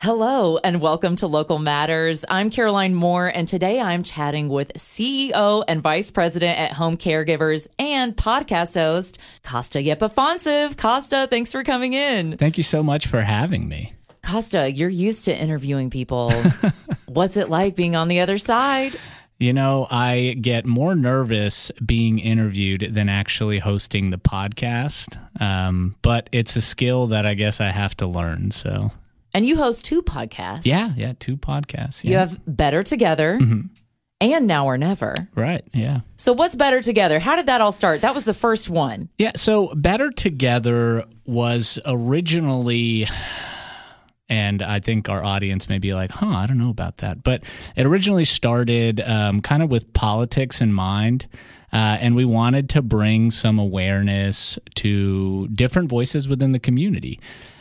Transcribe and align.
Hello 0.00 0.58
and 0.58 0.80
welcome 0.80 1.16
to 1.16 1.26
Local 1.26 1.58
Matters. 1.58 2.24
I'm 2.28 2.50
Caroline 2.50 2.94
Moore, 2.94 3.26
and 3.26 3.48
today 3.48 3.80
I'm 3.80 4.04
chatting 4.04 4.48
with 4.48 4.72
CEO 4.74 5.64
and 5.66 5.82
Vice 5.82 6.12
President 6.12 6.56
at 6.56 6.70
Home 6.74 6.96
Caregivers 6.96 7.66
and 7.80 8.16
podcast 8.16 8.74
host 8.74 9.18
Costa 9.42 9.80
Yepifonsev. 9.80 10.76
Costa, 10.76 11.26
thanks 11.28 11.50
for 11.50 11.64
coming 11.64 11.94
in. 11.94 12.36
Thank 12.36 12.56
you 12.56 12.62
so 12.62 12.80
much 12.80 13.08
for 13.08 13.22
having 13.22 13.66
me. 13.66 13.92
Costa, 14.22 14.70
you're 14.70 14.88
used 14.88 15.24
to 15.24 15.36
interviewing 15.36 15.90
people. 15.90 16.30
What's 17.06 17.36
it 17.36 17.50
like 17.50 17.74
being 17.74 17.96
on 17.96 18.06
the 18.06 18.20
other 18.20 18.38
side? 18.38 18.96
You 19.38 19.52
know, 19.52 19.88
I 19.90 20.36
get 20.40 20.64
more 20.64 20.94
nervous 20.94 21.72
being 21.84 22.20
interviewed 22.20 22.94
than 22.94 23.08
actually 23.08 23.58
hosting 23.58 24.10
the 24.10 24.18
podcast. 24.18 25.18
Um, 25.42 25.96
but 26.02 26.28
it's 26.30 26.54
a 26.54 26.60
skill 26.60 27.08
that 27.08 27.26
I 27.26 27.34
guess 27.34 27.60
I 27.60 27.70
have 27.72 27.96
to 27.96 28.06
learn. 28.06 28.52
So 28.52 28.92
and 29.34 29.46
you 29.46 29.56
host 29.56 29.84
two 29.84 30.02
podcasts. 30.02 30.64
Yeah, 30.64 30.92
yeah, 30.96 31.12
two 31.18 31.36
podcasts. 31.36 32.04
Yeah. 32.04 32.10
You 32.10 32.16
have 32.18 32.40
Better 32.46 32.82
Together 32.82 33.38
mm-hmm. 33.40 33.66
and 34.20 34.46
Now 34.46 34.66
or 34.66 34.78
Never. 34.78 35.14
Right, 35.34 35.64
yeah. 35.72 36.00
So, 36.16 36.32
what's 36.32 36.54
Better 36.54 36.82
Together? 36.82 37.18
How 37.18 37.36
did 37.36 37.46
that 37.46 37.60
all 37.60 37.72
start? 37.72 38.00
That 38.00 38.14
was 38.14 38.24
the 38.24 38.34
first 38.34 38.70
one. 38.70 39.08
Yeah, 39.18 39.32
so 39.36 39.72
Better 39.74 40.10
Together 40.10 41.04
was 41.26 41.78
originally 41.84 43.08
and 44.28 44.62
I 44.62 44.80
think 44.80 45.08
our 45.08 45.24
audience 45.24 45.68
may 45.68 45.78
be 45.78 45.94
like, 45.94 46.10
huh, 46.10 46.26
I 46.26 46.46
don't 46.46 46.58
know 46.58 46.70
about 46.70 46.98
that. 46.98 47.22
But 47.22 47.44
it 47.76 47.86
originally 47.86 48.24
started 48.24 49.00
um, 49.00 49.40
kind 49.40 49.62
of 49.62 49.70
with 49.70 49.92
politics 49.94 50.60
in 50.60 50.72
mind. 50.72 51.26
Uh, 51.72 51.96
and 52.00 52.14
we 52.14 52.24
wanted 52.24 52.70
to 52.70 52.82
bring 52.82 53.30
some 53.30 53.58
awareness 53.58 54.58
to 54.76 55.48
different 55.48 55.88
voices 55.88 56.26
within 56.26 56.52
the 56.52 56.58
community. 56.58 57.20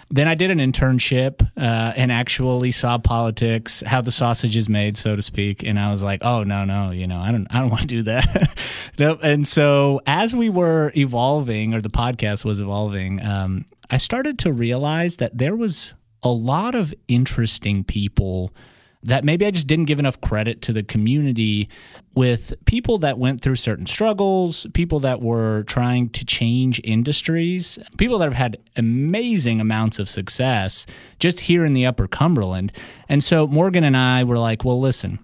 Then 0.09 0.27
I 0.27 0.35
did 0.35 0.51
an 0.51 0.59
internship 0.59 1.41
uh, 1.57 1.93
and 1.95 2.11
actually 2.11 2.71
saw 2.71 2.97
politics, 2.97 3.83
how 3.85 4.01
the 4.01 4.11
sausage 4.11 4.55
is 4.55 4.69
made, 4.69 4.97
so 4.97 5.15
to 5.15 5.21
speak. 5.21 5.63
And 5.63 5.77
I 5.79 5.91
was 5.91 6.01
like, 6.01 6.23
oh 6.23 6.43
no, 6.43 6.63
no, 6.63 6.91
you 6.91 7.07
know, 7.07 7.19
I 7.19 7.31
don't, 7.31 7.47
I 7.49 7.59
don't 7.59 7.69
want 7.71 7.81
to 7.81 7.87
do 7.87 8.03
that. 8.03 8.57
nope. 8.99 9.19
And 9.21 9.47
so 9.47 10.01
as 10.07 10.35
we 10.35 10.49
were 10.49 10.91
evolving, 10.95 11.73
or 11.73 11.81
the 11.81 11.89
podcast 11.89 12.45
was 12.45 12.59
evolving, 12.59 13.21
um, 13.21 13.65
I 13.89 13.97
started 13.97 14.39
to 14.39 14.53
realize 14.53 15.17
that 15.17 15.37
there 15.37 15.55
was 15.55 15.93
a 16.23 16.29
lot 16.29 16.75
of 16.75 16.93
interesting 17.07 17.83
people 17.83 18.53
that 19.03 19.23
maybe 19.23 19.45
I 19.45 19.51
just 19.51 19.67
didn't 19.67 19.85
give 19.85 19.99
enough 19.99 20.19
credit 20.21 20.61
to 20.63 20.73
the 20.73 20.83
community 20.83 21.69
with 22.15 22.53
people 22.65 22.97
that 22.99 23.19
went 23.19 23.41
through 23.41 23.55
certain 23.55 23.85
struggles, 23.85 24.65
people 24.73 24.99
that 25.01 25.21
were 25.21 25.63
trying 25.63 26.09
to 26.09 26.25
change 26.25 26.81
industries, 26.83 27.77
people 27.97 28.17
that 28.17 28.25
have 28.25 28.33
had 28.33 28.57
amazing 28.75 29.61
amounts 29.61 29.99
of 29.99 30.09
success 30.09 30.85
just 31.19 31.39
here 31.39 31.63
in 31.63 31.73
the 31.73 31.85
upper 31.85 32.07
Cumberland. 32.07 32.71
And 33.07 33.23
so 33.23 33.47
Morgan 33.47 33.83
and 33.83 33.95
I 33.95 34.23
were 34.23 34.39
like, 34.39 34.65
well, 34.65 34.79
listen, 34.79 35.19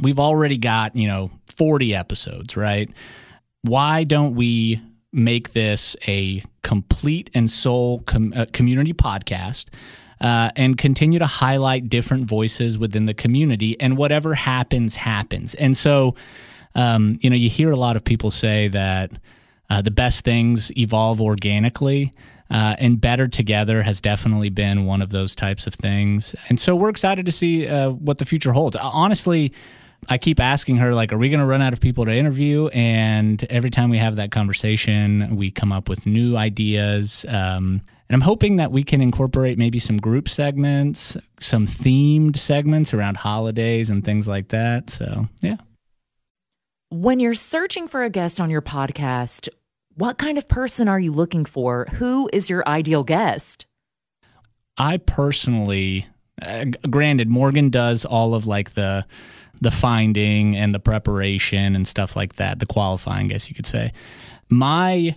we've 0.00 0.20
already 0.20 0.58
got, 0.58 0.94
you 0.94 1.08
know, 1.08 1.30
40 1.56 1.94
episodes, 1.94 2.56
right? 2.56 2.90
Why 3.62 4.04
don't 4.04 4.34
we 4.34 4.80
make 5.12 5.52
this 5.52 5.96
a 6.06 6.42
complete 6.62 7.30
and 7.34 7.50
sole 7.50 8.00
com- 8.00 8.32
uh, 8.36 8.46
community 8.52 8.92
podcast? 8.92 9.66
Uh, 10.20 10.50
and 10.56 10.76
continue 10.76 11.18
to 11.18 11.26
highlight 11.26 11.88
different 11.88 12.26
voices 12.26 12.78
within 12.78 13.06
the 13.06 13.14
community. 13.14 13.76
And 13.80 13.96
whatever 13.96 14.34
happens, 14.34 14.96
happens. 14.96 15.54
And 15.54 15.76
so, 15.76 16.14
um, 16.74 17.18
you 17.22 17.30
know, 17.30 17.36
you 17.36 17.48
hear 17.48 17.70
a 17.70 17.76
lot 17.76 17.96
of 17.96 18.04
people 18.04 18.30
say 18.30 18.68
that 18.68 19.10
uh, 19.70 19.82
the 19.82 19.90
best 19.90 20.24
things 20.24 20.70
evolve 20.76 21.20
organically. 21.20 22.12
Uh, 22.50 22.74
and 22.80 23.00
better 23.00 23.28
together 23.28 23.80
has 23.80 24.00
definitely 24.00 24.48
been 24.50 24.84
one 24.84 25.00
of 25.00 25.10
those 25.10 25.36
types 25.36 25.68
of 25.68 25.74
things. 25.74 26.34
And 26.48 26.58
so 26.58 26.74
we're 26.74 26.88
excited 26.88 27.24
to 27.26 27.32
see 27.32 27.68
uh, 27.68 27.90
what 27.90 28.18
the 28.18 28.24
future 28.24 28.52
holds. 28.52 28.74
Honestly, 28.74 29.52
I 30.08 30.18
keep 30.18 30.40
asking 30.40 30.78
her, 30.78 30.92
like, 30.92 31.12
are 31.12 31.18
we 31.18 31.28
going 31.28 31.38
to 31.38 31.46
run 31.46 31.62
out 31.62 31.72
of 31.72 31.78
people 31.78 32.04
to 32.06 32.10
interview? 32.10 32.66
And 32.68 33.44
every 33.50 33.70
time 33.70 33.88
we 33.88 33.98
have 33.98 34.16
that 34.16 34.32
conversation, 34.32 35.36
we 35.36 35.52
come 35.52 35.70
up 35.70 35.88
with 35.88 36.06
new 36.06 36.36
ideas. 36.36 37.24
Um, 37.28 37.82
and 38.10 38.16
I'm 38.16 38.26
hoping 38.26 38.56
that 38.56 38.72
we 38.72 38.82
can 38.82 39.00
incorporate 39.00 39.56
maybe 39.56 39.78
some 39.78 39.96
group 39.96 40.28
segments, 40.28 41.16
some 41.38 41.68
themed 41.68 42.36
segments 42.36 42.92
around 42.92 43.18
holidays 43.18 43.88
and 43.88 44.04
things 44.04 44.26
like 44.26 44.48
that. 44.48 44.90
So, 44.90 45.28
yeah. 45.42 45.58
When 46.88 47.20
you're 47.20 47.34
searching 47.34 47.86
for 47.86 48.02
a 48.02 48.10
guest 48.10 48.40
on 48.40 48.50
your 48.50 48.62
podcast, 48.62 49.48
what 49.94 50.18
kind 50.18 50.38
of 50.38 50.48
person 50.48 50.88
are 50.88 50.98
you 50.98 51.12
looking 51.12 51.44
for? 51.44 51.86
Who 51.94 52.28
is 52.32 52.50
your 52.50 52.66
ideal 52.66 53.04
guest? 53.04 53.66
I 54.76 54.96
personally, 54.96 56.08
uh, 56.42 56.64
granted, 56.90 57.28
Morgan 57.28 57.70
does 57.70 58.04
all 58.04 58.34
of 58.34 58.44
like 58.44 58.74
the 58.74 59.06
the 59.60 59.70
finding 59.70 60.56
and 60.56 60.74
the 60.74 60.80
preparation 60.80 61.76
and 61.76 61.86
stuff 61.86 62.16
like 62.16 62.36
that, 62.36 62.58
the 62.58 62.66
qualifying, 62.66 63.26
I 63.26 63.28
guess 63.28 63.48
you 63.48 63.54
could 63.54 63.66
say. 63.66 63.92
My 64.48 65.14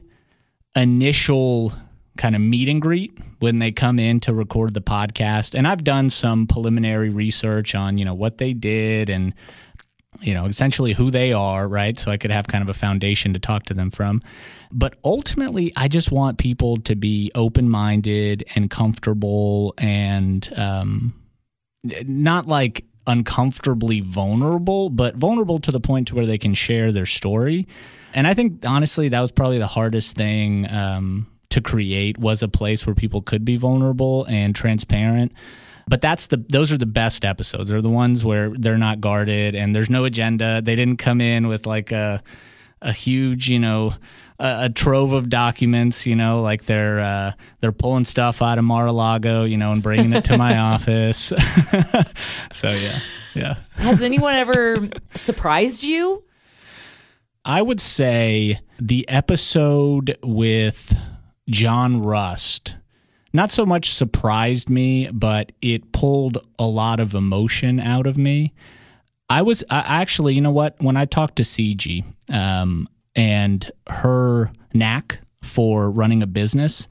initial 0.75 1.73
kind 2.17 2.35
of 2.35 2.41
meet 2.41 2.69
and 2.69 2.81
greet 2.81 3.17
when 3.39 3.59
they 3.59 3.71
come 3.71 3.99
in 3.99 4.19
to 4.21 4.33
record 4.33 4.73
the 4.73 4.81
podcast. 4.81 5.55
And 5.55 5.67
I've 5.67 5.83
done 5.83 6.09
some 6.09 6.47
preliminary 6.47 7.09
research 7.09 7.75
on, 7.75 7.97
you 7.97 8.05
know, 8.05 8.13
what 8.13 8.37
they 8.37 8.53
did 8.53 9.09
and, 9.09 9.33
you 10.21 10.33
know, 10.33 10.45
essentially 10.45 10.93
who 10.93 11.09
they 11.09 11.33
are, 11.33 11.67
right? 11.67 11.97
So 11.97 12.11
I 12.11 12.17
could 12.17 12.31
have 12.31 12.47
kind 12.47 12.61
of 12.61 12.69
a 12.69 12.73
foundation 12.73 13.33
to 13.33 13.39
talk 13.39 13.65
to 13.65 13.73
them 13.73 13.89
from. 13.89 14.21
But 14.71 14.95
ultimately, 15.03 15.73
I 15.75 15.87
just 15.87 16.11
want 16.11 16.37
people 16.37 16.77
to 16.81 16.95
be 16.95 17.31
open 17.35 17.69
minded 17.69 18.43
and 18.55 18.69
comfortable 18.69 19.73
and 19.77 20.47
um, 20.55 21.13
not 21.83 22.47
like 22.47 22.85
uncomfortably 23.05 24.01
vulnerable, 24.01 24.89
but 24.89 25.15
vulnerable 25.15 25.59
to 25.59 25.71
the 25.71 25.79
point 25.79 26.07
to 26.07 26.15
where 26.15 26.25
they 26.25 26.37
can 26.37 26.53
share 26.53 26.91
their 26.91 27.05
story. 27.05 27.67
And 28.13 28.27
I 28.27 28.33
think 28.33 28.65
honestly, 28.65 29.09
that 29.09 29.19
was 29.19 29.31
probably 29.31 29.57
the 29.57 29.67
hardest 29.67 30.15
thing 30.15 30.69
um, 30.69 31.27
to 31.53 31.61
create 31.61 32.17
was 32.17 32.43
a 32.43 32.47
place 32.47 32.85
where 32.85 32.95
people 32.95 33.21
could 33.21 33.45
be 33.45 33.57
vulnerable 33.57 34.25
and 34.25 34.55
transparent. 34.55 35.31
But 35.87 36.01
that's 36.01 36.27
the 36.27 36.37
those 36.49 36.71
are 36.71 36.77
the 36.77 36.85
best 36.85 37.25
episodes. 37.25 37.69
They're 37.69 37.81
the 37.81 37.89
ones 37.89 38.23
where 38.23 38.49
they're 38.57 38.77
not 38.77 39.01
guarded 39.01 39.53
and 39.53 39.75
there's 39.75 39.89
no 39.89 40.05
agenda. 40.05 40.61
They 40.61 40.75
didn't 40.75 40.97
come 40.97 41.21
in 41.21 41.47
with 41.47 41.65
like 41.65 41.91
a 41.91 42.23
a 42.81 42.91
huge 42.91 43.49
you 43.49 43.59
know 43.59 43.93
a, 44.39 44.65
a 44.65 44.69
trove 44.69 45.13
of 45.13 45.29
documents 45.29 46.05
you 46.05 46.15
know 46.17 46.41
like 46.41 46.65
they're 46.65 46.99
uh, 46.99 47.31
they're 47.61 47.71
pulling 47.71 48.03
stuff 48.05 48.41
out 48.41 48.57
of 48.57 48.65
mar-a-lago 48.65 49.45
you 49.45 49.57
know 49.57 49.71
and 49.71 49.81
bringing 49.83 50.13
it 50.13 50.25
to 50.25 50.37
my 50.37 50.57
office. 50.73 51.31
So 52.51 52.69
yeah. 52.69 52.99
Yeah. 53.35 53.55
Has 53.75 54.01
anyone 54.01 54.35
ever 54.35 54.89
surprised 55.15 55.83
you? 55.83 56.23
I 57.45 57.61
would 57.61 57.81
say 57.81 58.61
the 58.79 59.07
episode 59.09 60.17
with 60.23 60.95
John 61.49 62.01
Rust 62.01 62.75
not 63.33 63.51
so 63.51 63.65
much 63.65 63.93
surprised 63.93 64.69
me, 64.69 65.09
but 65.11 65.51
it 65.61 65.91
pulled 65.91 66.37
a 66.59 66.65
lot 66.65 66.99
of 66.99 67.15
emotion 67.15 67.79
out 67.79 68.05
of 68.05 68.15
me. 68.15 68.53
I 69.29 69.41
was 69.41 69.63
I 69.69 69.79
actually, 69.79 70.35
you 70.35 70.41
know 70.41 70.51
what? 70.51 70.75
When 70.79 70.95
I 70.95 71.05
talked 71.05 71.37
to 71.37 71.43
CG 71.43 72.05
um, 72.29 72.87
and 73.15 73.69
her 73.87 74.51
knack 74.73 75.19
for 75.41 75.89
running 75.89 76.21
a 76.21 76.27
business, 76.27 76.87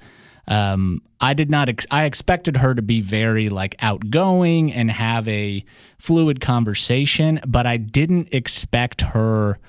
um, 0.48 1.00
I 1.20 1.34
did 1.34 1.48
not. 1.48 1.68
Ex- 1.68 1.86
I 1.92 2.04
expected 2.04 2.56
her 2.56 2.74
to 2.74 2.82
be 2.82 3.00
very 3.00 3.48
like 3.48 3.76
outgoing 3.78 4.72
and 4.72 4.90
have 4.90 5.28
a 5.28 5.64
fluid 5.98 6.40
conversation, 6.40 7.40
but 7.46 7.64
I 7.66 7.76
didn't 7.76 8.30
expect 8.32 9.02
her 9.02 9.60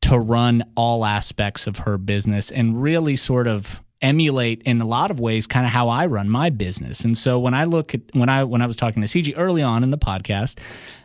to 0.00 0.18
run 0.18 0.64
all 0.74 1.04
aspects 1.04 1.68
of 1.68 1.78
her 1.78 1.96
business 1.98 2.50
and 2.50 2.82
really 2.82 3.14
sort 3.14 3.46
of 3.46 3.80
emulate 4.02 4.62
in 4.62 4.80
a 4.80 4.86
lot 4.86 5.10
of 5.10 5.20
ways 5.20 5.46
kind 5.46 5.66
of 5.66 5.72
how 5.72 5.88
I 5.88 6.06
run 6.06 6.28
my 6.28 6.48
business. 6.50 7.04
And 7.04 7.16
so 7.16 7.38
when 7.38 7.52
I 7.52 7.64
look 7.64 7.94
at 7.94 8.00
when 8.12 8.28
I 8.28 8.44
when 8.44 8.62
I 8.62 8.66
was 8.66 8.76
talking 8.76 9.02
to 9.02 9.08
CG 9.08 9.34
early 9.36 9.62
on 9.62 9.82
in 9.82 9.90
the 9.90 9.98
podcast, 9.98 10.58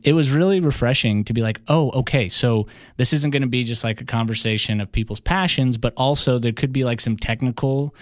it 0.03 0.13
was 0.13 0.31
really 0.31 0.59
refreshing 0.59 1.23
to 1.25 1.33
be 1.33 1.41
like, 1.41 1.59
"Oh, 1.67 1.91
okay, 1.91 2.29
so 2.29 2.67
this 2.97 3.11
isn't 3.13 3.31
going 3.31 3.41
to 3.41 3.47
be 3.47 3.63
just 3.63 3.83
like 3.83 4.01
a 4.01 4.05
conversation 4.05 4.79
of 4.79 4.91
people's 4.91 5.19
passions, 5.19 5.77
but 5.77 5.93
also 5.97 6.39
there 6.39 6.53
could 6.53 6.71
be 6.71 6.83
like 6.83 7.01
some 7.01 7.17
technical 7.17 7.93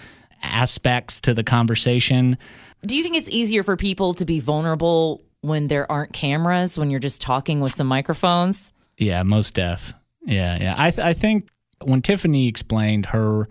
aspects 0.43 1.19
to 1.21 1.33
the 1.33 1.43
conversation." 1.43 2.37
Do 2.85 2.95
you 2.95 3.03
think 3.03 3.15
it's 3.15 3.29
easier 3.29 3.63
for 3.63 3.77
people 3.77 4.13
to 4.15 4.25
be 4.25 4.39
vulnerable 4.39 5.23
when 5.41 5.67
there 5.67 5.91
aren't 5.91 6.13
cameras, 6.13 6.77
when 6.77 6.89
you're 6.89 6.99
just 6.99 7.21
talking 7.21 7.61
with 7.61 7.73
some 7.73 7.87
microphones? 7.87 8.73
Yeah, 8.97 9.23
most 9.23 9.55
deaf. 9.55 9.93
Yeah, 10.25 10.57
yeah. 10.59 10.75
I 10.77 10.91
th- 10.91 11.05
I 11.05 11.13
think 11.13 11.47
when 11.81 12.01
Tiffany 12.01 12.47
explained 12.47 13.07
her 13.07 13.47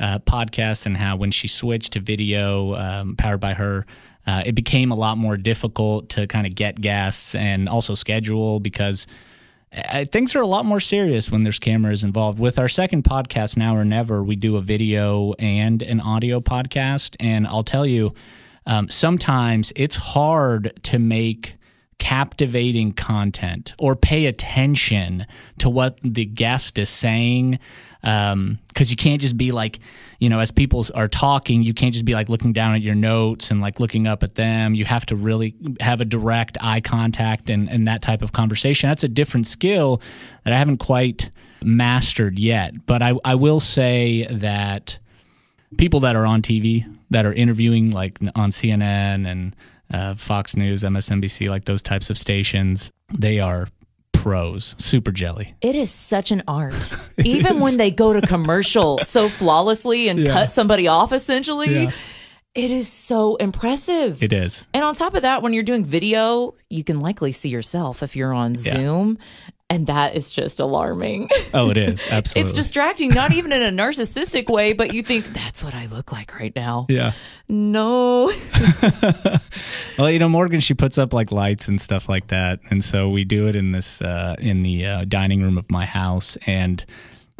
uh, 0.00 0.18
podcasts 0.20 0.86
and 0.86 0.96
how 0.96 1.16
when 1.16 1.30
she 1.30 1.46
switched 1.46 1.92
to 1.92 2.00
video 2.00 2.74
um, 2.74 3.16
powered 3.16 3.40
by 3.40 3.54
her, 3.54 3.86
uh, 4.26 4.42
it 4.44 4.54
became 4.54 4.90
a 4.90 4.94
lot 4.94 5.18
more 5.18 5.36
difficult 5.36 6.08
to 6.10 6.26
kind 6.26 6.46
of 6.46 6.54
get 6.54 6.80
guests 6.80 7.34
and 7.34 7.68
also 7.68 7.94
schedule 7.94 8.60
because 8.60 9.06
uh, 9.72 10.04
things 10.04 10.34
are 10.34 10.40
a 10.40 10.46
lot 10.46 10.64
more 10.64 10.80
serious 10.80 11.30
when 11.30 11.44
there's 11.44 11.58
cameras 11.58 12.02
involved. 12.02 12.38
With 12.38 12.58
our 12.58 12.68
second 12.68 13.04
podcast, 13.04 13.56
Now 13.56 13.76
or 13.76 13.84
Never, 13.84 14.22
we 14.22 14.36
do 14.36 14.56
a 14.56 14.60
video 14.60 15.32
and 15.34 15.82
an 15.82 16.00
audio 16.00 16.40
podcast. 16.40 17.14
And 17.20 17.46
I'll 17.46 17.64
tell 17.64 17.86
you, 17.86 18.14
um, 18.66 18.88
sometimes 18.88 19.72
it's 19.76 19.96
hard 19.96 20.78
to 20.84 20.98
make 20.98 21.54
captivating 22.00 22.92
content 22.94 23.74
or 23.78 23.94
pay 23.94 24.26
attention 24.26 25.26
to 25.58 25.68
what 25.68 25.98
the 26.02 26.24
guest 26.24 26.78
is 26.78 26.88
saying 26.88 27.58
because 28.00 28.32
um, 28.32 28.58
you 28.78 28.96
can't 28.96 29.20
just 29.20 29.36
be 29.36 29.52
like 29.52 29.78
you 30.18 30.30
know 30.30 30.40
as 30.40 30.50
people 30.50 30.86
are 30.94 31.06
talking 31.06 31.62
you 31.62 31.74
can't 31.74 31.92
just 31.92 32.06
be 32.06 32.14
like 32.14 32.30
looking 32.30 32.54
down 32.54 32.74
at 32.74 32.80
your 32.80 32.94
notes 32.94 33.50
and 33.50 33.60
like 33.60 33.78
looking 33.78 34.06
up 34.06 34.22
at 34.22 34.34
them. 34.34 34.74
You 34.74 34.86
have 34.86 35.04
to 35.06 35.16
really 35.16 35.54
have 35.78 36.00
a 36.00 36.06
direct 36.06 36.56
eye 36.62 36.80
contact 36.80 37.50
and, 37.50 37.68
and 37.68 37.86
that 37.86 38.00
type 38.00 38.22
of 38.22 38.32
conversation. 38.32 38.88
That's 38.88 39.04
a 39.04 39.08
different 39.08 39.46
skill 39.46 40.00
that 40.44 40.54
i 40.54 40.58
haven't 40.58 40.78
quite 40.78 41.30
mastered 41.62 42.38
yet. 42.38 42.86
But 42.86 43.02
i, 43.02 43.12
I 43.24 43.34
will 43.34 43.60
say 43.60 44.26
that 44.30 44.98
people 45.76 46.00
that 46.00 46.16
are 46.16 46.26
on 46.26 46.42
tv 46.42 46.84
that 47.10 47.24
are 47.24 47.32
interviewing 47.32 47.92
like 47.92 48.18
on 48.34 48.50
cnn 48.50 49.30
and 49.30 49.54
uh, 49.92 50.14
Fox 50.14 50.56
News, 50.56 50.82
MSNBC, 50.82 51.48
like 51.48 51.64
those 51.64 51.82
types 51.82 52.10
of 52.10 52.18
stations, 52.18 52.90
they 53.12 53.40
are 53.40 53.68
pros, 54.12 54.74
super 54.78 55.10
jelly. 55.10 55.54
It 55.60 55.74
is 55.74 55.90
such 55.90 56.30
an 56.30 56.42
art. 56.46 56.94
Even 57.24 57.56
is. 57.56 57.62
when 57.62 57.76
they 57.76 57.90
go 57.90 58.12
to 58.12 58.20
commercial 58.26 58.98
so 59.02 59.28
flawlessly 59.28 60.08
and 60.08 60.20
yeah. 60.20 60.32
cut 60.32 60.50
somebody 60.50 60.88
off, 60.88 61.12
essentially. 61.12 61.84
Yeah. 61.84 61.90
It 62.54 62.70
is 62.70 62.88
so 62.88 63.36
impressive. 63.36 64.22
It 64.22 64.32
is. 64.32 64.64
And 64.74 64.82
on 64.82 64.94
top 64.96 65.14
of 65.14 65.22
that, 65.22 65.40
when 65.40 65.52
you're 65.52 65.62
doing 65.62 65.84
video, 65.84 66.54
you 66.68 66.82
can 66.82 67.00
likely 67.00 67.30
see 67.30 67.48
yourself 67.48 68.02
if 68.02 68.16
you're 68.16 68.34
on 68.34 68.52
yeah. 68.52 68.72
Zoom. 68.72 69.18
And 69.70 69.86
that 69.86 70.16
is 70.16 70.30
just 70.30 70.58
alarming. 70.58 71.30
Oh, 71.54 71.70
it 71.70 71.76
is. 71.76 72.06
Absolutely. 72.10 72.42
it's 72.42 72.52
distracting, 72.52 73.10
not 73.10 73.32
even 73.32 73.52
in 73.52 73.62
a 73.62 73.70
narcissistic 73.82 74.50
way, 74.50 74.72
but 74.72 74.92
you 74.92 75.04
think, 75.04 75.32
that's 75.32 75.62
what 75.62 75.74
I 75.74 75.86
look 75.86 76.10
like 76.10 76.34
right 76.38 76.54
now. 76.56 76.86
Yeah. 76.88 77.12
No. 77.48 78.32
well, 79.98 80.10
you 80.10 80.18
know, 80.18 80.28
Morgan, 80.28 80.58
she 80.58 80.74
puts 80.74 80.98
up 80.98 81.12
like 81.12 81.30
lights 81.30 81.68
and 81.68 81.80
stuff 81.80 82.08
like 82.08 82.26
that. 82.26 82.58
And 82.68 82.84
so 82.84 83.08
we 83.10 83.22
do 83.22 83.46
it 83.46 83.54
in 83.54 83.70
this, 83.70 84.02
uh, 84.02 84.34
in 84.40 84.64
the 84.64 84.86
uh, 84.86 85.04
dining 85.04 85.40
room 85.40 85.56
of 85.56 85.70
my 85.70 85.86
house. 85.86 86.36
And 86.48 86.84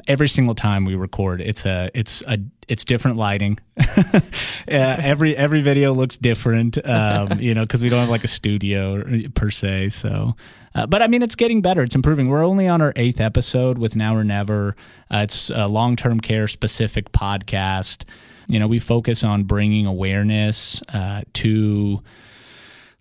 every 0.07 0.29
single 0.29 0.55
time 0.55 0.87
we 0.87 0.95
record 0.95 1.43
it's 1.43 1.67
a 1.67 1.91
it's 1.93 2.23
a 2.23 2.39
it's 2.69 2.87
different 2.87 3.19
lighting 3.19 3.59
uh, 3.79 4.21
every 4.67 5.37
every 5.37 5.61
video 5.61 5.93
looks 5.93 6.17
different 6.17 6.79
um, 6.87 7.39
you 7.39 7.55
know 7.55 7.63
because 7.63 7.83
we 7.83 7.91
don't 7.91 8.01
have 8.01 8.09
like 8.09 8.25
a 8.25 8.29
studio 8.29 9.03
per 9.35 9.51
se 9.51 9.91
so 9.91 10.35
uh, 10.75 10.87
but 10.87 11.03
I 11.03 11.09
mean, 11.09 11.23
it's 11.23 11.35
getting 11.35 11.63
better. 11.63 11.83
It's 11.83 11.95
improving. 11.95 12.29
We're 12.29 12.45
only 12.45 12.69
on 12.69 12.81
our 12.81 12.93
eighth 12.97 13.21
episode 13.21 13.79
with 13.79 13.97
Now 13.97 14.15
or 14.15 14.25
Never. 14.25 14.77
Uh, 15.13 15.19
it's 15.19 15.51
a 15.51 15.67
long 15.67 15.97
term 15.97 16.21
care 16.21 16.47
specific 16.47 17.11
podcast. 17.13 18.05
You 18.47 18.59
know, 18.59 18.67
we 18.67 18.79
focus 18.79 19.25
on 19.25 19.45
bringing 19.45 19.87
awareness 19.87 20.83
uh, 20.89 21.23
to 21.35 22.03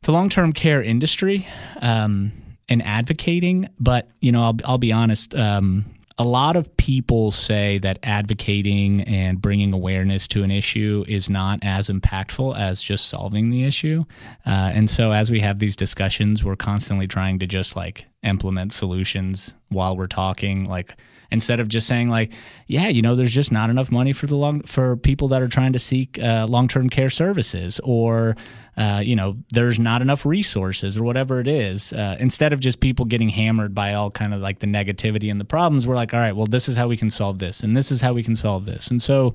the 0.02 0.12
long 0.12 0.30
term 0.30 0.54
care 0.54 0.82
industry 0.82 1.48
um, 1.82 2.32
and 2.68 2.82
advocating. 2.84 3.70
But, 3.80 4.10
you 4.22 4.32
know, 4.32 4.44
I'll, 4.44 4.58
I'll 4.66 4.78
be 4.78 4.92
honest. 4.92 5.36
Um, 5.36 5.86
a 6.20 6.24
lot 6.26 6.58
of 6.58 6.76
people 6.76 7.32
say 7.32 7.80
that 7.80 7.98
advocating 8.04 9.02
and 9.04 9.42
bringing 9.42 9.72
awareness 9.72 10.28
to 10.28 10.44
an 10.44 10.52
issue 10.52 11.06
is 11.08 11.30
not 11.30 11.60
as 11.62 11.88
impactful 11.88 12.60
as 12.60 12.84
just 12.84 13.08
solving 13.08 13.50
the 13.50 13.64
issue. 13.64 14.04
Uh, 14.46 14.70
and 14.74 14.90
so, 14.90 15.14
as 15.14 15.32
we 15.32 15.40
have 15.40 15.60
these 15.60 15.78
discussions, 15.78 16.44
we're 16.44 16.58
constantly 16.58 17.08
trying 17.08 17.40
to 17.40 17.48
just 17.48 17.78
like 17.78 18.06
implement 18.24 18.74
solutions 18.74 19.56
while 19.70 19.96
we're 19.96 20.08
talking. 20.08 20.66
Like, 20.66 20.94
instead 21.32 21.60
of 21.60 21.68
just 21.68 21.88
saying 21.88 22.10
like, 22.10 22.32
yeah, 22.68 22.88
you 22.88 23.02
know, 23.02 23.16
there's 23.16 23.32
just 23.32 23.52
not 23.52 23.70
enough 23.70 23.92
money 23.92 24.14
for 24.14 24.28
the 24.28 24.36
long 24.36 24.62
for 24.64 24.98
people 24.98 25.28
that 25.30 25.42
are 25.42 25.48
trying 25.48 25.74
to 25.74 25.80
seek 25.80 26.20
uh, 26.20 26.46
long 26.48 26.68
term 26.68 26.90
care 26.90 27.10
services, 27.10 27.80
or 27.84 28.36
uh, 28.78 29.02
you 29.04 29.16
know, 29.16 29.38
there's 29.54 29.80
not 29.80 30.02
enough 30.02 30.26
resources, 30.26 30.98
or 30.98 31.04
whatever 31.04 31.40
it 31.40 31.48
is. 31.48 31.94
Uh, 31.94 32.16
instead 32.20 32.54
of 32.54 32.60
just 32.60 32.80
people 32.80 33.06
getting 33.06 33.30
hammered 33.30 33.74
by 33.76 33.94
all 33.94 34.12
kind 34.12 34.34
of 34.34 34.42
like 34.42 34.60
the 34.60 34.68
negativity 34.68 35.30
and 35.30 35.40
the 35.40 35.46
problems, 35.46 35.88
we're 35.88 35.96
like, 35.96 36.14
all 36.14 36.20
right, 36.20 36.36
well, 36.36 36.48
this 36.48 36.70
is 36.70 36.78
how 36.78 36.88
we 36.88 36.98
can 36.98 37.10
solve 37.10 37.40
this, 37.40 37.62
and 37.62 37.76
this 37.76 37.92
is 37.92 38.02
how 38.02 38.14
we 38.14 38.24
can 38.24 38.36
solve 38.36 38.66
this, 38.66 38.88
and 38.90 39.02
so 39.02 39.34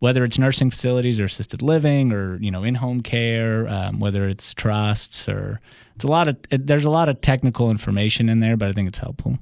whether 0.00 0.24
it's 0.24 0.38
nursing 0.38 0.70
facilities 0.70 1.20
or 1.20 1.26
assisted 1.26 1.62
living 1.62 2.10
or 2.12 2.36
you 2.36 2.50
know 2.50 2.64
in-home 2.64 3.02
care 3.02 3.68
um, 3.68 4.00
whether 4.00 4.28
it's 4.28 4.52
trusts 4.54 5.28
or 5.28 5.60
it's 5.94 6.04
a 6.04 6.08
lot 6.08 6.26
of 6.26 6.36
it, 6.50 6.66
there's 6.66 6.86
a 6.86 6.90
lot 6.90 7.08
of 7.08 7.20
technical 7.20 7.70
information 7.70 8.28
in 8.28 8.40
there 8.40 8.56
but 8.56 8.68
i 8.68 8.72
think 8.72 8.88
it's 8.88 8.98
helpful 8.98 9.38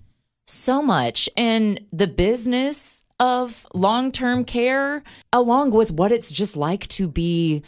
so 0.48 0.82
much. 0.82 1.28
And 1.36 1.80
the 1.92 2.06
business 2.06 3.04
of 3.20 3.66
long 3.74 4.12
term 4.12 4.44
care, 4.44 5.02
along 5.32 5.70
with 5.72 5.90
what 5.90 6.12
it's 6.12 6.30
just 6.30 6.56
like 6.56 6.88
to 6.88 7.08
be 7.08 7.62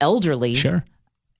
elderly. 0.00 0.54
Sure. 0.54 0.84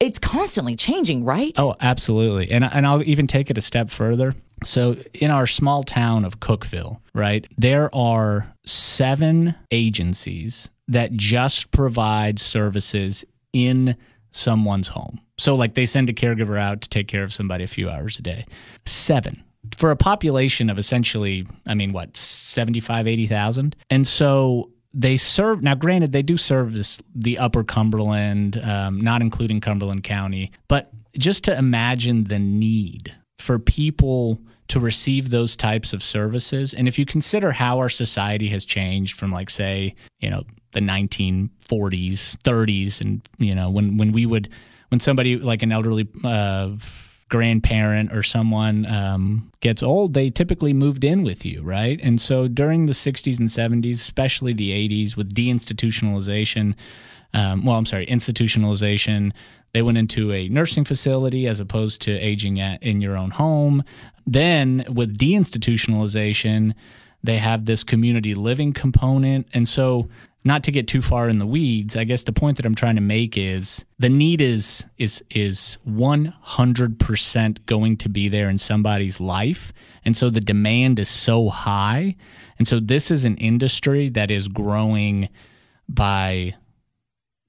It's 0.00 0.19
constantly 0.19 0.76
changing, 0.76 1.25
right? 1.25 1.54
Oh, 1.58 1.76
absolutely. 1.81 2.50
And, 2.50 2.64
and 2.64 2.86
I'll 2.86 3.02
even 3.02 3.26
take 3.26 3.50
it 3.50 3.56
a 3.56 3.60
step 3.60 3.90
further. 3.90 4.34
So, 4.64 4.96
in 5.14 5.31
our 5.31 5.46
small 5.46 5.82
town 5.82 6.25
of 6.25 6.40
Cookeville, 6.40 7.00
right, 7.14 7.46
there 7.58 7.94
are 7.94 8.52
seven 8.66 9.54
agencies 9.70 10.70
that 10.88 11.12
just 11.12 11.70
provide 11.70 12.38
services 12.38 13.25
in 13.52 13.96
someone's 14.31 14.88
home. 14.88 15.20
So, 15.38 15.54
like, 15.54 15.75
they 15.75 15.86
send 15.86 16.08
a 16.08 16.12
caregiver 16.12 16.58
out 16.58 16.81
to 16.82 16.88
take 16.88 17.08
care 17.08 17.22
of 17.22 17.32
somebody 17.32 17.64
a 17.64 17.69
few 17.69 17.90
hours 17.90 18.19
a 18.19 18.22
day. 18.22 18.46
Seven 18.86 19.42
for 19.76 19.91
a 19.91 19.97
population 19.97 20.71
of 20.71 20.79
essentially, 20.79 21.47
I 21.67 21.75
mean, 21.75 21.93
what, 21.93 22.17
75, 22.17 23.06
80,000? 23.06 23.76
And 23.91 24.06
so 24.06 24.71
they 24.93 25.17
serve, 25.17 25.62
now 25.62 25.75
granted, 25.75 26.12
they 26.12 26.23
do 26.23 26.37
service 26.37 27.00
the 27.15 27.38
upper 27.38 27.65
Cumberland, 27.65 28.61
um, 28.62 29.00
not 29.00 29.21
including 29.21 29.61
Cumberland 29.61 30.05
County, 30.05 30.53
but 30.69 30.91
just 31.19 31.44
to 31.44 31.56
imagine 31.56 32.25
the 32.25 32.38
need 32.38 33.12
for 33.38 33.59
people 33.59 34.41
to 34.69 34.81
receive 34.81 35.31
those 35.31 35.56
types 35.56 35.93
of 35.93 36.03
services. 36.03 36.73
And 36.73 36.88
if 36.88 36.99
you 36.99 37.05
consider 37.05 37.53
how 37.53 37.79
our 37.79 37.91
society 37.91 38.49
has 38.49 38.65
changed 38.65 39.19
from, 39.19 39.31
like, 39.31 39.50
say, 39.50 39.94
you 40.20 40.31
know, 40.31 40.44
the 40.73 40.81
1940s, 40.81 41.50
30s, 42.43 43.00
and, 43.00 43.29
you 43.38 43.55
know, 43.55 43.69
when, 43.69 43.97
when 43.99 44.12
we 44.12 44.27
would, 44.27 44.49
when 44.88 45.00
somebody 45.00 45.37
like 45.37 45.62
an 45.62 45.73
elderly, 45.73 46.09
uh, 46.25 46.70
grandparent 47.29 48.12
or 48.12 48.23
someone 48.23 48.87
um, 48.87 49.50
gets 49.61 49.82
old, 49.82 50.15
they 50.15 50.31
typically 50.31 50.73
moved 50.73 51.05
in 51.05 51.23
with 51.23 51.44
you, 51.44 51.62
right? 51.62 51.99
And 52.03 52.21
so 52.21 52.49
during 52.49 52.87
the 52.87 52.93
60s 52.93 53.38
and 53.38 53.49
70s, 53.49 53.94
especially 53.94 54.53
the 54.53 54.71
80s, 54.71 55.17
with 55.17 55.35
deinstitutionalization, 55.35 56.75
um, 57.32 57.65
well, 57.65 57.76
I'm 57.76 57.87
sorry, 57.87 58.06
institutionalization, 58.06 59.32
they 59.73 59.82
went 59.82 59.99
into 59.99 60.32
a 60.32 60.49
nursing 60.49 60.85
facility 60.85 61.49
as 61.49 61.59
opposed 61.59 62.03
to 62.03 62.12
aging 62.12 62.61
at, 62.61 62.82
in 62.82 63.00
your 63.00 63.17
own 63.17 63.31
home. 63.31 63.82
Then 64.27 64.84
with 64.89 65.19
deinstitutionalization, 65.19 66.75
they 67.24 67.38
have 67.38 67.64
this 67.64 67.82
community 67.82 68.34
living 68.34 68.72
component. 68.72 69.48
And 69.52 69.69
so 69.69 70.08
not 70.44 70.62
to 70.64 70.70
get 70.70 70.86
too 70.86 71.02
far 71.02 71.28
in 71.28 71.38
the 71.38 71.46
weeds, 71.46 71.96
I 71.96 72.04
guess 72.04 72.24
the 72.24 72.32
point 72.32 72.58
that 72.58 72.66
I'm 72.66 72.74
trying 72.74 72.94
to 72.96 73.00
make 73.00 73.36
is 73.36 73.84
the 73.98 74.08
need 74.08 74.40
is 74.40 74.84
is 74.98 75.24
is 75.31 75.78
100% 75.88 77.66
going 77.66 77.96
to 77.96 78.08
be 78.08 78.28
there 78.28 78.48
in 78.48 78.58
somebody's 78.58 79.20
life. 79.20 79.72
And 80.04 80.16
so 80.16 80.31
the 80.31 80.40
demand 80.40 81.00
is 81.00 81.08
so 81.08 81.48
high. 81.48 82.14
And 82.58 82.69
so 82.69 82.78
this 82.78 83.10
is 83.10 83.24
an 83.24 83.36
industry 83.38 84.10
that 84.10 84.31
is 84.31 84.46
growing 84.46 85.28
by 85.88 86.54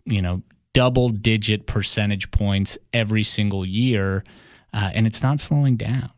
you 0.06 0.22
know, 0.22 0.42
double 0.74 1.10
digit 1.10 1.66
percentage 1.66 2.32
points 2.32 2.78
every 2.94 3.24
single 3.24 3.66
year, 3.66 4.24
uh, 4.74 4.92
and 4.94 5.08
it's 5.08 5.22
not 5.22 5.40
slowing 5.40 5.76
down. 5.76 6.10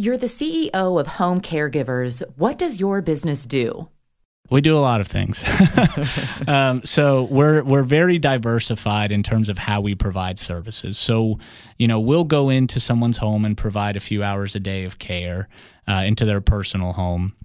You're 0.00 0.16
the 0.16 0.28
CEO 0.28 0.98
of 0.98 1.06
Home 1.06 1.42
Caregivers. 1.42 2.22
What 2.36 2.56
does 2.56 2.80
your 2.80 3.02
business 3.02 3.44
do? 3.44 3.90
We 4.48 4.62
do 4.62 4.74
a 4.74 4.80
lot 4.80 5.02
of 5.02 5.08
things. 5.08 5.44
um, 6.48 6.80
so 6.86 7.24
we're 7.24 7.62
we're 7.64 7.82
very 7.82 8.18
diversified 8.18 9.12
in 9.12 9.22
terms 9.22 9.50
of 9.50 9.58
how 9.58 9.82
we 9.82 9.94
provide 9.94 10.38
services. 10.38 10.96
So, 10.96 11.38
you 11.76 11.86
know, 11.86 12.00
we'll 12.00 12.24
go 12.24 12.48
into 12.48 12.80
someone's 12.80 13.18
home 13.18 13.44
and 13.44 13.58
provide 13.58 13.94
a 13.94 14.00
few 14.00 14.22
hours 14.22 14.56
a 14.56 14.58
day 14.58 14.84
of 14.84 14.98
care 14.98 15.50
uh, 15.86 16.02
into 16.06 16.24
their 16.24 16.40
personal 16.40 16.94
home 16.94 17.36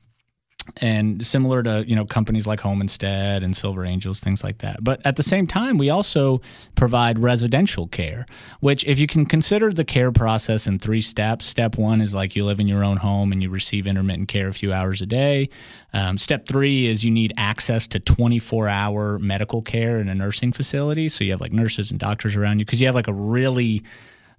and 0.77 1.25
similar 1.25 1.63
to 1.63 1.84
you 1.88 1.95
know 1.95 2.05
companies 2.05 2.48
like 2.48 2.60
Home 2.60 2.81
Instead 2.81 3.43
and 3.43 3.55
Silver 3.55 3.86
Angels, 3.86 4.19
things 4.19 4.43
like 4.43 4.60
that. 4.60 4.84
But 4.84 5.01
at 5.05 5.15
the 5.15 5.24
same 5.24 5.48
time, 5.48 5.77
we 5.77 5.89
also 5.89 6.41
provide 6.75 7.19
residential 7.19 7.88
care, 7.88 8.25
which 8.60 8.84
if 8.86 9.00
you 9.00 9.07
can 9.07 9.25
consider 9.25 9.72
the 9.72 9.86
care 9.86 10.12
process 10.12 10.67
in 10.67 10.79
three 10.79 11.01
steps. 11.01 11.45
Step 11.45 11.77
one 11.77 12.01
is 12.01 12.13
like 12.13 12.36
you 12.36 12.45
live 12.45 12.60
in 12.60 12.67
your 12.67 12.84
own 12.84 12.98
home 12.98 13.31
and 13.31 13.41
you 13.41 13.50
receive 13.50 13.88
intermittent 13.88 14.27
care 14.27 14.48
a 14.48 14.53
few 14.53 14.74
hours 14.74 15.01
a 15.01 15.05
day. 15.05 15.50
Um, 15.93 16.17
step 16.17 16.45
three 16.45 16.88
is 16.88 17.05
you 17.05 17.12
need 17.12 17.34
access 17.38 17.88
to 17.88 18.00
24 18.00 18.67
hour 18.67 19.19
medical 19.19 19.62
care 19.62 20.00
in 20.00 20.10
a 20.10 20.15
nursing 20.15 20.51
facility, 20.51 21.10
so 21.10 21.24
you 21.24 21.31
have 21.31 21.41
like 21.41 21.53
nurses 21.53 21.91
and 21.91 22.00
doctors 22.00 22.36
around 22.36 22.60
you 22.60 22.65
because 22.65 22.81
you 22.81 22.88
have 22.88 22.95
like 22.95 23.07
a 23.07 23.13
really 23.13 23.84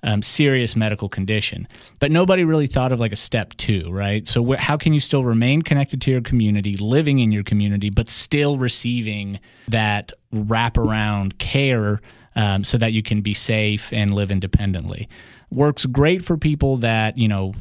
um, 0.02 0.22
serious 0.22 0.76
medical 0.76 1.08
condition. 1.08 1.66
But 1.98 2.10
nobody 2.10 2.44
really 2.44 2.66
thought 2.66 2.92
of 2.92 3.00
like 3.00 3.12
a 3.12 3.16
step 3.16 3.54
two, 3.56 3.90
right? 3.90 4.26
So, 4.28 4.44
wh- 4.44 4.58
how 4.58 4.76
can 4.76 4.92
you 4.92 5.00
still 5.00 5.24
remain 5.24 5.62
connected 5.62 6.00
to 6.02 6.10
your 6.10 6.20
community, 6.20 6.76
living 6.76 7.18
in 7.18 7.32
your 7.32 7.42
community, 7.42 7.90
but 7.90 8.08
still 8.08 8.58
receiving 8.58 9.38
that 9.68 10.12
wraparound 10.32 11.38
care 11.38 12.00
um, 12.36 12.62
so 12.62 12.78
that 12.78 12.92
you 12.92 13.02
can 13.02 13.22
be 13.22 13.34
safe 13.34 13.92
and 13.92 14.14
live 14.14 14.30
independently. 14.30 15.08
Works 15.50 15.86
great 15.86 16.24
for 16.24 16.36
people 16.36 16.76
that 16.78 17.16
you 17.16 17.28
know 17.28 17.54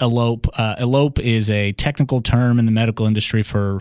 elope. 0.00 0.46
Uh, 0.54 0.76
elope 0.78 1.18
is 1.18 1.50
a 1.50 1.72
technical 1.72 2.20
term 2.22 2.58
in 2.58 2.66
the 2.66 2.72
medical 2.72 3.06
industry 3.06 3.42
for 3.42 3.80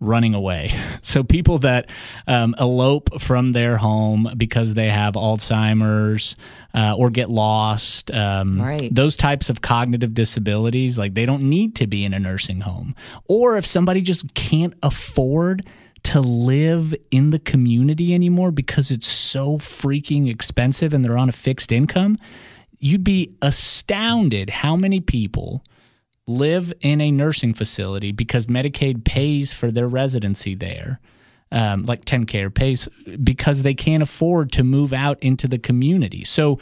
running 0.00 0.34
away. 0.34 0.72
So 1.04 1.22
people 1.22 1.58
that 1.58 1.90
um, 2.26 2.54
elope 2.58 3.20
from 3.20 3.52
their 3.52 3.76
home 3.76 4.32
because 4.38 4.72
they 4.72 4.88
have 4.88 5.14
Alzheimer's 5.14 6.34
uh, 6.72 6.94
or 6.96 7.10
get 7.10 7.28
lost, 7.28 8.10
um, 8.10 8.58
right. 8.58 8.92
those 8.92 9.18
types 9.18 9.50
of 9.50 9.60
cognitive 9.60 10.14
disabilities, 10.14 10.96
like 10.96 11.12
they 11.12 11.26
don't 11.26 11.42
need 11.42 11.76
to 11.76 11.86
be 11.86 12.04
in 12.04 12.14
a 12.14 12.18
nursing 12.18 12.62
home. 12.62 12.96
Or 13.26 13.58
if 13.58 13.66
somebody 13.66 14.00
just 14.00 14.32
can't 14.32 14.72
afford 14.82 15.66
to 16.04 16.20
live 16.20 16.94
in 17.10 17.30
the 17.30 17.38
community 17.38 18.14
anymore 18.14 18.50
because 18.50 18.90
it's 18.90 19.06
so 19.06 19.58
freaking 19.58 20.30
expensive 20.30 20.94
and 20.94 21.04
they're 21.04 21.18
on 21.18 21.28
a 21.28 21.32
fixed 21.32 21.70
income, 21.70 22.16
you'd 22.78 23.04
be 23.04 23.34
astounded 23.42 24.48
how 24.48 24.74
many 24.74 25.00
people 25.00 25.62
live 26.26 26.72
in 26.80 27.00
a 27.00 27.10
nursing 27.10 27.54
facility 27.54 28.12
because 28.12 28.46
Medicaid 28.46 29.04
pays 29.04 29.52
for 29.52 29.70
their 29.70 29.88
residency 29.88 30.54
there. 30.54 31.00
Um, 31.52 31.84
like 31.84 32.04
TennCare 32.04 32.52
pays 32.52 32.88
because 33.22 33.62
they 33.62 33.74
can't 33.74 34.02
afford 34.02 34.50
to 34.52 34.64
move 34.64 34.92
out 34.92 35.22
into 35.22 35.46
the 35.46 35.58
community. 35.58 36.24
So, 36.24 36.58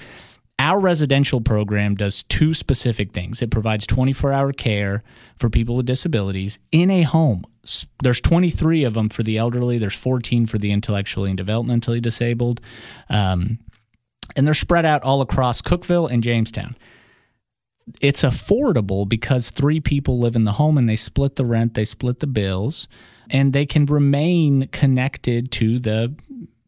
our 0.59 0.79
residential 0.79 1.41
program 1.41 1.95
does 1.95 2.25
two 2.25 2.53
specific 2.53 3.13
things. 3.13 3.41
It 3.41 3.51
provides 3.51 3.87
24 3.87 4.33
hour 4.33 4.53
care 4.53 5.03
for 5.37 5.49
people 5.49 5.77
with 5.77 5.87
disabilities 5.87 6.59
in 6.73 6.91
a 6.91 7.03
home. 7.03 7.45
There's 8.03 8.21
23 8.21 8.85
of 8.85 8.95
them 8.95 9.09
for 9.09 9.23
the 9.23 9.39
elderly, 9.39 9.79
there's 9.79 9.95
14 9.95 10.47
for 10.47 10.59
the 10.59 10.73
intellectually 10.73 11.31
and 11.31 11.39
developmentally 11.39 12.03
disabled. 12.03 12.61
Um, 13.09 13.59
and 14.37 14.47
they're 14.47 14.55
spread 14.55 14.85
out 14.85 15.03
all 15.03 15.21
across 15.23 15.63
Cookeville 15.63 16.13
and 16.13 16.23
Jamestown 16.23 16.77
it's 18.01 18.23
affordable 18.23 19.09
because 19.09 19.51
three 19.51 19.81
people 19.81 20.19
live 20.19 20.37
in 20.37 20.45
the 20.45 20.53
home 20.53 20.79
and 20.79 20.89
they 20.89 20.97
split 20.97 21.37
the 21.37 21.45
rent, 21.45 21.75
they 21.75 21.85
split 21.85 22.21
the 22.21 22.27
bills, 22.27 22.89
and 23.31 23.53
they 23.53 23.67
can 23.67 23.87
remain 23.87 24.69
connected 24.69 25.51
to 25.53 25.79
the 25.79 26.15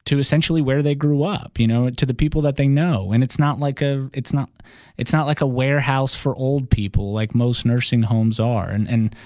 to 0.05 0.19
essentially 0.19 0.61
where 0.61 0.83
they 0.83 0.95
grew 0.95 1.25
up, 1.25 1.59
you 1.59 1.67
know, 1.67 1.89
to 1.89 2.05
the 2.05 2.13
people 2.13 2.43
that 2.43 2.57
they 2.57 2.69
know. 2.69 3.13
And 3.13 3.25
it's 3.25 3.39
not 3.39 3.59
like 3.59 3.81
a 3.81 4.09
it's 4.13 4.33
not 4.33 4.51
it's 4.97 5.13
not 5.13 5.27
like 5.27 5.41
a 5.41 5.47
warehouse 5.47 6.15
for 6.15 6.37
old 6.37 6.71
people 6.71 7.13
like 7.13 7.35
most 7.35 7.65
nursing 7.65 8.03
homes 8.03 8.39
are. 8.39 8.69
And 8.69 8.89
and 8.89 9.17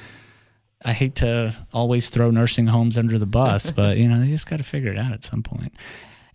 I 0.85 0.93
hate 0.93 1.17
to 1.17 1.57
always 1.73 2.11
throw 2.11 2.31
nursing 2.31 2.69
homes 2.69 2.97
under 2.97 3.19
the 3.19 3.27
bus, 3.27 3.71
but 3.77 3.97
you 3.97 4.09
know, 4.09 4.21
they 4.21 4.29
just 4.29 4.49
got 4.49 4.59
to 4.59 4.63
figure 4.63 4.93
it 4.93 4.99
out 4.99 5.13
at 5.13 5.25
some 5.25 5.43
point 5.43 5.73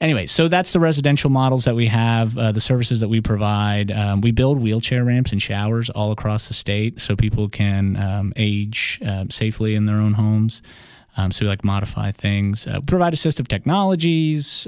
anyway, 0.04 0.26
so 0.28 0.48
that's 0.48 0.74
the 0.74 0.80
residential 0.80 1.30
models 1.30 1.64
that 1.64 1.76
we 1.76 1.88
have, 1.88 2.38
uh, 2.38 2.52
the 2.52 2.60
services 2.60 3.00
that 3.00 3.08
we 3.08 3.22
provide. 3.22 3.90
Um, 3.92 4.22
we 4.22 4.32
build 4.32 4.60
wheelchair 4.60 5.04
ramps 5.04 5.32
and 5.32 5.42
showers 5.42 5.90
all 5.90 6.12
across 6.12 6.48
the 6.48 6.54
state 6.54 7.02
so 7.02 7.16
people 7.16 7.50
can 7.50 7.96
um, 7.96 8.34
age 8.36 9.00
uh, 9.06 9.26
safely 9.30 9.74
in 9.74 9.86
their 9.86 9.98
own 9.98 10.14
homes. 10.14 10.62
Um, 11.18 11.32
so 11.32 11.46
we 11.46 11.50
like 11.50 11.64
modify 11.64 12.12
things, 12.12 12.68
uh, 12.68 12.80
provide 12.82 13.14
assistive 13.14 13.48
technologies, 13.48 14.68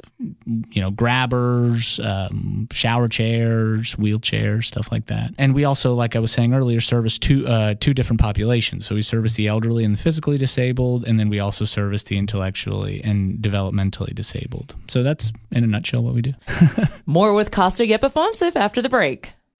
you 0.70 0.82
know, 0.82 0.92
grabbers, 0.92 2.00
um, 2.02 2.68
shower 2.72 3.08
chairs, 3.08 3.96
wheelchairs, 3.96 4.66
stuff 4.66 4.92
like 4.92 5.08
that. 5.08 5.32
And 5.38 5.56
we 5.56 5.66
also, 5.66 5.96
like 5.96 6.16
I 6.16 6.20
was 6.20 6.32
saying 6.32 6.54
earlier, 6.54 6.82
service 6.82 7.18
two 7.18 7.48
uh, 7.48 7.76
two 7.80 7.94
different 7.94 8.20
populations. 8.20 8.86
So 8.86 8.96
we 8.96 9.02
service 9.02 9.34
the 9.34 9.48
elderly 9.48 9.84
and 9.84 9.96
the 9.96 10.02
physically 10.02 10.38
disabled, 10.38 11.06
and 11.06 11.20
then 11.20 11.30
we 11.30 11.40
also 11.40 11.66
service 11.66 12.04
the 12.04 12.18
intellectually 12.18 13.02
and 13.04 13.40
developmentally 13.40 14.14
disabled. 14.14 14.76
So 14.88 15.04
that's 15.04 15.32
in 15.52 15.64
a 15.64 15.68
nutshell 15.68 16.04
what 16.04 16.14
we 16.14 16.22
do. 16.22 16.34
More 17.06 17.34
with 17.34 17.52
Costa 17.52 17.84
Yepafonsev 17.84 18.56
after 18.56 18.82
the 18.82 18.90
break. 18.90 19.34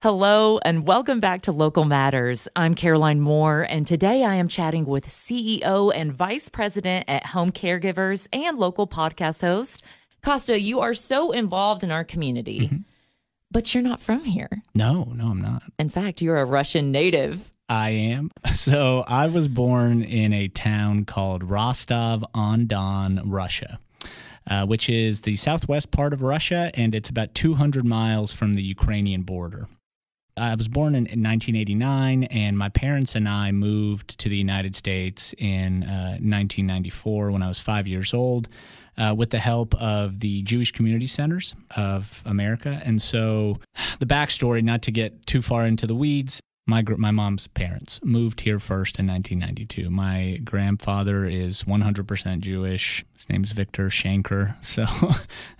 Hello 0.00 0.58
and 0.58 0.86
welcome 0.86 1.18
back 1.18 1.42
to 1.42 1.50
Local 1.50 1.84
Matters. 1.84 2.46
I'm 2.54 2.76
Caroline 2.76 3.20
Moore, 3.20 3.66
and 3.68 3.84
today 3.84 4.22
I 4.22 4.36
am 4.36 4.46
chatting 4.46 4.84
with 4.84 5.08
CEO 5.08 5.92
and 5.92 6.12
Vice 6.12 6.48
President 6.48 7.06
at 7.08 7.26
Home 7.26 7.50
Caregivers 7.50 8.28
and 8.32 8.56
local 8.60 8.86
podcast 8.86 9.40
host. 9.40 9.82
Costa, 10.22 10.60
you 10.60 10.78
are 10.78 10.94
so 10.94 11.32
involved 11.32 11.82
in 11.82 11.90
our 11.90 12.04
community, 12.04 12.60
mm-hmm. 12.60 12.76
but 13.50 13.74
you're 13.74 13.82
not 13.82 13.98
from 13.98 14.22
here. 14.22 14.62
No, 14.72 15.02
no, 15.02 15.30
I'm 15.30 15.42
not. 15.42 15.64
In 15.80 15.88
fact, 15.88 16.22
you're 16.22 16.38
a 16.38 16.44
Russian 16.44 16.92
native. 16.92 17.52
I 17.68 17.90
am. 17.90 18.30
So 18.54 19.02
I 19.08 19.26
was 19.26 19.48
born 19.48 20.04
in 20.04 20.32
a 20.32 20.46
town 20.46 21.06
called 21.06 21.42
Rostov 21.42 22.24
on 22.34 22.68
Don, 22.68 23.28
Russia. 23.28 23.80
Uh, 24.48 24.64
which 24.64 24.88
is 24.88 25.22
the 25.22 25.36
southwest 25.36 25.90
part 25.90 26.14
of 26.14 26.22
Russia, 26.22 26.70
and 26.72 26.94
it's 26.94 27.10
about 27.10 27.34
200 27.34 27.84
miles 27.84 28.32
from 28.32 28.54
the 28.54 28.62
Ukrainian 28.62 29.20
border. 29.20 29.68
I 30.38 30.54
was 30.54 30.68
born 30.68 30.94
in, 30.94 31.06
in, 31.06 31.22
1989, 31.22 32.24
and 32.24 32.56
my 32.56 32.68
parents 32.68 33.14
and 33.14 33.28
I 33.28 33.52
moved 33.52 34.18
to 34.20 34.28
the 34.28 34.36
United 34.36 34.74
States 34.74 35.34
in 35.38 35.82
uh, 35.82 36.18
1994 36.20 37.30
when 37.30 37.42
I 37.42 37.48
was 37.48 37.58
five 37.58 37.86
years 37.86 38.14
old. 38.14 38.48
Uh, 38.96 39.14
with 39.14 39.30
the 39.30 39.38
help 39.38 39.76
of 39.76 40.18
the 40.18 40.42
Jewish 40.42 40.72
Community 40.72 41.06
Centers 41.06 41.54
of 41.76 42.20
America. 42.26 42.82
And 42.84 43.00
so, 43.00 43.60
the 44.00 44.06
backstory, 44.06 44.60
not 44.60 44.82
to 44.82 44.90
get 44.90 45.24
too 45.24 45.40
far 45.40 45.66
into 45.66 45.86
the 45.86 45.94
weeds, 45.94 46.40
my 46.68 46.82
my 46.96 47.10
mom's 47.10 47.48
parents 47.48 47.98
moved 48.04 48.42
here 48.42 48.60
first 48.60 48.98
in 48.98 49.06
1992. 49.06 49.88
My 49.88 50.38
grandfather 50.44 51.24
is 51.24 51.64
100% 51.64 52.40
Jewish. 52.40 53.04
His 53.14 53.28
name's 53.28 53.52
Victor 53.52 53.88
Shanker. 53.88 54.54
So, 54.68 54.84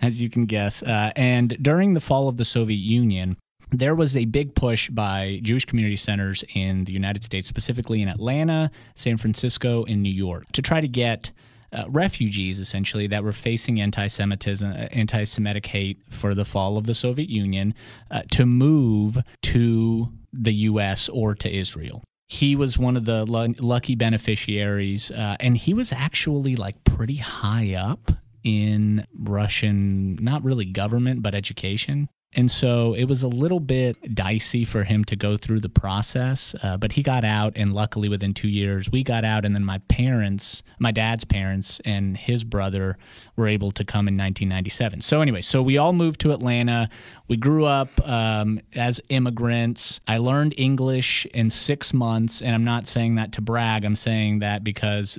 as 0.02 0.20
you 0.20 0.28
can 0.28 0.44
guess, 0.44 0.82
uh, 0.82 1.12
and 1.16 1.56
during 1.62 1.94
the 1.94 2.00
fall 2.00 2.28
of 2.28 2.36
the 2.36 2.44
Soviet 2.44 2.76
Union, 2.76 3.38
there 3.70 3.94
was 3.94 4.16
a 4.16 4.24
big 4.24 4.54
push 4.54 4.88
by 4.90 5.40
Jewish 5.42 5.64
community 5.64 5.96
centers 5.96 6.44
in 6.54 6.84
the 6.84 6.92
United 6.92 7.24
States, 7.24 7.48
specifically 7.48 8.02
in 8.02 8.08
Atlanta, 8.08 8.70
San 8.94 9.16
Francisco, 9.16 9.84
and 9.84 10.02
New 10.02 10.12
York, 10.12 10.50
to 10.52 10.62
try 10.62 10.80
to 10.80 10.88
get 10.88 11.30
uh, 11.72 11.84
refugees 11.88 12.58
essentially 12.58 13.06
that 13.06 13.22
were 13.22 13.32
facing 13.32 13.80
anti-Semitism, 13.80 14.70
uh, 14.70 14.74
anti-Semitic 14.92 15.66
hate 15.66 15.98
for 16.08 16.34
the 16.34 16.44
fall 16.44 16.78
of 16.78 16.86
the 16.86 16.94
Soviet 16.94 17.28
Union 17.28 17.74
uh, 18.10 18.22
to 18.30 18.46
move 18.46 19.18
to 19.42 20.08
the 20.32 20.52
U.S. 20.52 21.08
or 21.10 21.34
to 21.34 21.54
Israel. 21.54 22.02
He 22.28 22.56
was 22.56 22.78
one 22.78 22.96
of 22.96 23.04
the 23.04 23.26
l- 23.28 23.54
lucky 23.58 23.94
beneficiaries, 23.94 25.10
uh, 25.10 25.36
and 25.40 25.56
he 25.56 25.74
was 25.74 25.92
actually 25.92 26.56
like 26.56 26.82
pretty 26.84 27.16
high 27.16 27.74
up 27.74 28.12
in 28.44 29.06
Russian, 29.18 30.16
not 30.16 30.42
really 30.44 30.64
government, 30.64 31.22
but 31.22 31.34
education. 31.34 32.08
And 32.34 32.50
so 32.50 32.92
it 32.92 33.04
was 33.04 33.22
a 33.22 33.28
little 33.28 33.58
bit 33.58 34.14
dicey 34.14 34.66
for 34.66 34.84
him 34.84 35.02
to 35.06 35.16
go 35.16 35.38
through 35.38 35.60
the 35.60 35.70
process, 35.70 36.54
uh, 36.62 36.76
but 36.76 36.92
he 36.92 37.02
got 37.02 37.24
out, 37.24 37.54
and 37.56 37.72
luckily 37.72 38.10
within 38.10 38.34
two 38.34 38.48
years, 38.48 38.90
we 38.90 39.02
got 39.02 39.24
out. 39.24 39.46
And 39.46 39.54
then 39.54 39.64
my 39.64 39.78
parents, 39.88 40.62
my 40.78 40.92
dad's 40.92 41.24
parents, 41.24 41.80
and 41.86 42.18
his 42.18 42.44
brother 42.44 42.98
were 43.36 43.48
able 43.48 43.72
to 43.72 43.82
come 43.82 44.08
in 44.08 44.16
1997. 44.16 45.00
So, 45.00 45.22
anyway, 45.22 45.40
so 45.40 45.62
we 45.62 45.78
all 45.78 45.94
moved 45.94 46.20
to 46.20 46.32
Atlanta. 46.32 46.90
We 47.28 47.38
grew 47.38 47.64
up 47.64 47.88
um, 48.06 48.60
as 48.74 49.00
immigrants. 49.08 50.00
I 50.06 50.18
learned 50.18 50.54
English 50.58 51.26
in 51.32 51.48
six 51.48 51.94
months, 51.94 52.42
and 52.42 52.54
I'm 52.54 52.64
not 52.64 52.86
saying 52.86 53.14
that 53.14 53.32
to 53.32 53.40
brag, 53.40 53.86
I'm 53.86 53.96
saying 53.96 54.40
that 54.40 54.62
because 54.62 55.18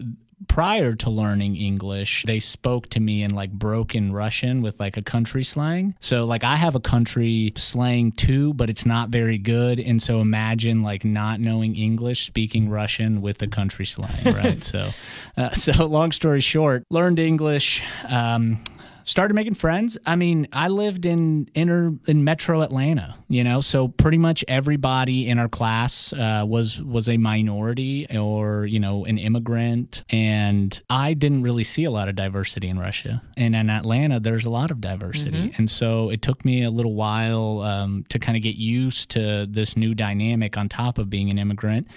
prior 0.49 0.93
to 0.95 1.09
learning 1.09 1.55
English, 1.55 2.25
they 2.27 2.41
spoke 2.41 2.89
to 2.89 2.99
me 2.99 3.23
in 3.23 3.33
like 3.33 3.51
broken 3.51 4.11
Russian 4.11 4.61
with 4.61 4.77
like 4.79 4.97
a 4.97 5.01
country 5.01 5.43
slang. 5.43 5.95
So 6.01 6.25
like 6.25 6.43
I 6.43 6.57
have 6.57 6.75
a 6.75 6.81
country 6.81 7.53
slang 7.55 8.11
too, 8.11 8.53
but 8.55 8.69
it's 8.69 8.85
not 8.85 9.09
very 9.09 9.37
good. 9.37 9.79
And 9.79 10.01
so 10.01 10.19
imagine 10.19 10.81
like 10.81 11.05
not 11.05 11.39
knowing 11.39 11.77
English, 11.77 12.25
speaking 12.25 12.67
Russian 12.67 13.21
with 13.21 13.37
the 13.37 13.47
country 13.47 13.85
slang, 13.85 14.25
right? 14.25 14.61
so, 14.73 14.91
uh, 15.37 15.53
so 15.53 15.85
long 15.85 16.11
story 16.11 16.41
short, 16.41 16.83
learned 16.89 17.19
English. 17.19 17.81
Um, 18.07 18.61
started 19.09 19.33
making 19.33 19.55
friends. 19.55 19.97
I 20.05 20.15
mean, 20.15 20.47
I 20.53 20.67
lived 20.67 21.05
in 21.05 21.49
inner 21.55 21.93
in 22.05 22.23
Metro 22.23 22.61
Atlanta, 22.61 23.15
you 23.27 23.43
know, 23.43 23.59
so 23.59 23.87
pretty 23.87 24.19
much 24.19 24.45
everybody 24.47 25.27
in 25.27 25.39
our 25.39 25.49
class 25.49 26.13
uh, 26.13 26.43
was 26.47 26.79
was 26.81 27.09
a 27.09 27.17
minority 27.17 28.05
or 28.15 28.65
you 28.65 28.79
know 28.79 29.05
an 29.05 29.17
immigrant, 29.17 30.03
and 30.09 30.79
I 30.89 31.15
didn't 31.15 31.41
really 31.41 31.63
see 31.63 31.85
a 31.85 31.91
lot 31.91 32.07
of 32.07 32.15
diversity 32.15 32.69
in 32.69 32.77
Russia. 32.77 33.21
And 33.35 33.55
in 33.55 33.69
Atlanta, 33.69 34.19
there's 34.19 34.45
a 34.45 34.49
lot 34.51 34.69
of 34.69 34.79
diversity, 34.79 35.49
mm-hmm. 35.49 35.55
and 35.57 35.69
so 35.69 36.09
it 36.11 36.21
took 36.21 36.45
me 36.45 36.63
a 36.63 36.69
little 36.69 36.93
while 36.93 37.61
um, 37.61 38.05
to 38.09 38.19
kind 38.19 38.37
of 38.37 38.43
get 38.43 38.55
used 38.55 39.09
to 39.11 39.47
this 39.49 39.75
new 39.75 39.95
dynamic 39.95 40.55
on 40.55 40.69
top 40.69 40.99
of 40.99 41.09
being 41.09 41.29
an 41.31 41.39
immigrant. 41.39 41.87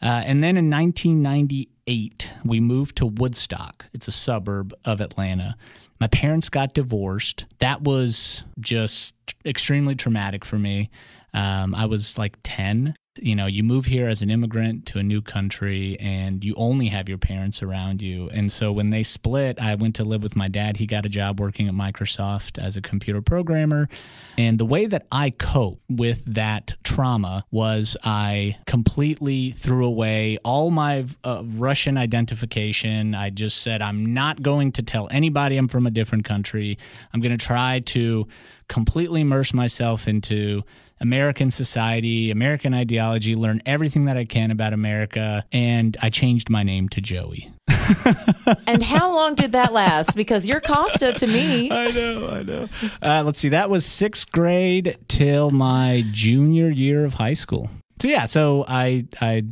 Uh, 0.00 0.22
and 0.24 0.44
then 0.44 0.56
in 0.56 0.70
1998, 0.70 2.30
we 2.44 2.60
moved 2.60 2.96
to 2.96 3.06
Woodstock. 3.06 3.86
It's 3.92 4.06
a 4.06 4.12
suburb 4.12 4.72
of 4.84 5.00
Atlanta. 5.00 5.56
My 6.00 6.06
parents 6.06 6.48
got 6.48 6.74
divorced. 6.74 7.46
That 7.58 7.82
was 7.82 8.44
just 8.60 9.14
extremely 9.44 9.94
traumatic 9.94 10.44
for 10.44 10.58
me. 10.58 10.90
Um, 11.34 11.74
I 11.74 11.86
was 11.86 12.16
like 12.16 12.36
10 12.42 12.94
you 13.22 13.34
know, 13.34 13.46
you 13.46 13.62
move 13.62 13.84
here 13.84 14.08
as 14.08 14.22
an 14.22 14.30
immigrant 14.30 14.86
to 14.86 14.98
a 14.98 15.02
new 15.02 15.20
country 15.20 15.98
and 16.00 16.44
you 16.44 16.54
only 16.56 16.88
have 16.88 17.08
your 17.08 17.18
parents 17.18 17.62
around 17.62 18.02
you. 18.02 18.28
And 18.30 18.50
so 18.50 18.72
when 18.72 18.90
they 18.90 19.02
split, 19.02 19.58
I 19.58 19.74
went 19.74 19.94
to 19.96 20.04
live 20.04 20.22
with 20.22 20.36
my 20.36 20.48
dad. 20.48 20.76
He 20.76 20.86
got 20.86 21.06
a 21.06 21.08
job 21.08 21.40
working 21.40 21.68
at 21.68 21.74
Microsoft 21.74 22.62
as 22.62 22.76
a 22.76 22.80
computer 22.80 23.20
programmer. 23.20 23.88
And 24.36 24.58
the 24.58 24.64
way 24.64 24.86
that 24.86 25.06
I 25.10 25.30
cope 25.30 25.80
with 25.88 26.22
that 26.26 26.74
trauma 26.84 27.44
was 27.50 27.96
I 28.04 28.56
completely 28.66 29.52
threw 29.52 29.84
away 29.84 30.38
all 30.44 30.70
my 30.70 31.06
uh, 31.24 31.42
Russian 31.44 31.96
identification. 31.98 33.14
I 33.14 33.30
just 33.30 33.62
said, 33.62 33.82
I'm 33.82 34.14
not 34.14 34.42
going 34.42 34.72
to 34.72 34.82
tell 34.82 35.08
anybody 35.10 35.56
I'm 35.56 35.68
from 35.68 35.86
a 35.86 35.90
different 35.90 36.24
country. 36.24 36.78
I'm 37.12 37.20
going 37.20 37.36
to 37.36 37.44
try 37.44 37.80
to 37.80 38.26
completely 38.68 39.22
immerse 39.22 39.52
myself 39.54 40.06
into 40.06 40.62
American 41.00 41.50
society, 41.50 42.30
American 42.30 42.74
ideology, 42.74 43.34
learn 43.34 43.62
everything 43.66 44.06
that 44.06 44.16
I 44.16 44.24
can 44.24 44.50
about 44.50 44.72
America, 44.72 45.44
and 45.52 45.96
I 46.00 46.10
changed 46.10 46.50
my 46.50 46.62
name 46.62 46.88
to 46.90 47.00
Joey. 47.00 47.52
and 48.66 48.82
how 48.82 49.12
long 49.12 49.34
did 49.34 49.52
that 49.52 49.72
last? 49.72 50.16
Because 50.16 50.46
you're 50.46 50.60
Costa 50.60 51.12
to 51.12 51.26
me. 51.26 51.70
I 51.70 51.90
know, 51.90 52.28
I 52.28 52.42
know. 52.42 52.68
Uh, 53.02 53.22
let's 53.24 53.38
see, 53.38 53.50
that 53.50 53.70
was 53.70 53.84
sixth 53.86 54.30
grade 54.32 54.98
till 55.08 55.50
my 55.50 56.04
junior 56.12 56.68
year 56.68 57.04
of 57.04 57.14
high 57.14 57.34
school. 57.34 57.70
So 58.00 58.08
yeah, 58.08 58.26
so 58.26 58.64
I 58.68 59.06
I 59.20 59.44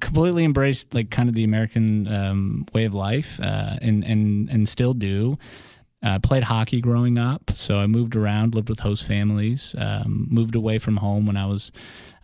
completely 0.00 0.44
embraced 0.44 0.94
like 0.94 1.10
kind 1.10 1.28
of 1.28 1.34
the 1.34 1.44
American 1.44 2.06
um, 2.08 2.66
way 2.72 2.84
of 2.84 2.94
life, 2.94 3.40
uh, 3.40 3.76
and 3.80 4.04
and 4.04 4.48
and 4.50 4.68
still 4.68 4.94
do. 4.94 5.38
I 6.02 6.10
uh, 6.14 6.18
played 6.20 6.44
hockey 6.44 6.80
growing 6.80 7.18
up, 7.18 7.50
so 7.56 7.78
I 7.78 7.88
moved 7.88 8.14
around, 8.14 8.54
lived 8.54 8.68
with 8.68 8.78
host 8.78 9.04
families, 9.04 9.74
um, 9.76 10.28
moved 10.30 10.54
away 10.54 10.78
from 10.78 10.96
home 10.96 11.26
when 11.26 11.36
I 11.36 11.46
was 11.46 11.72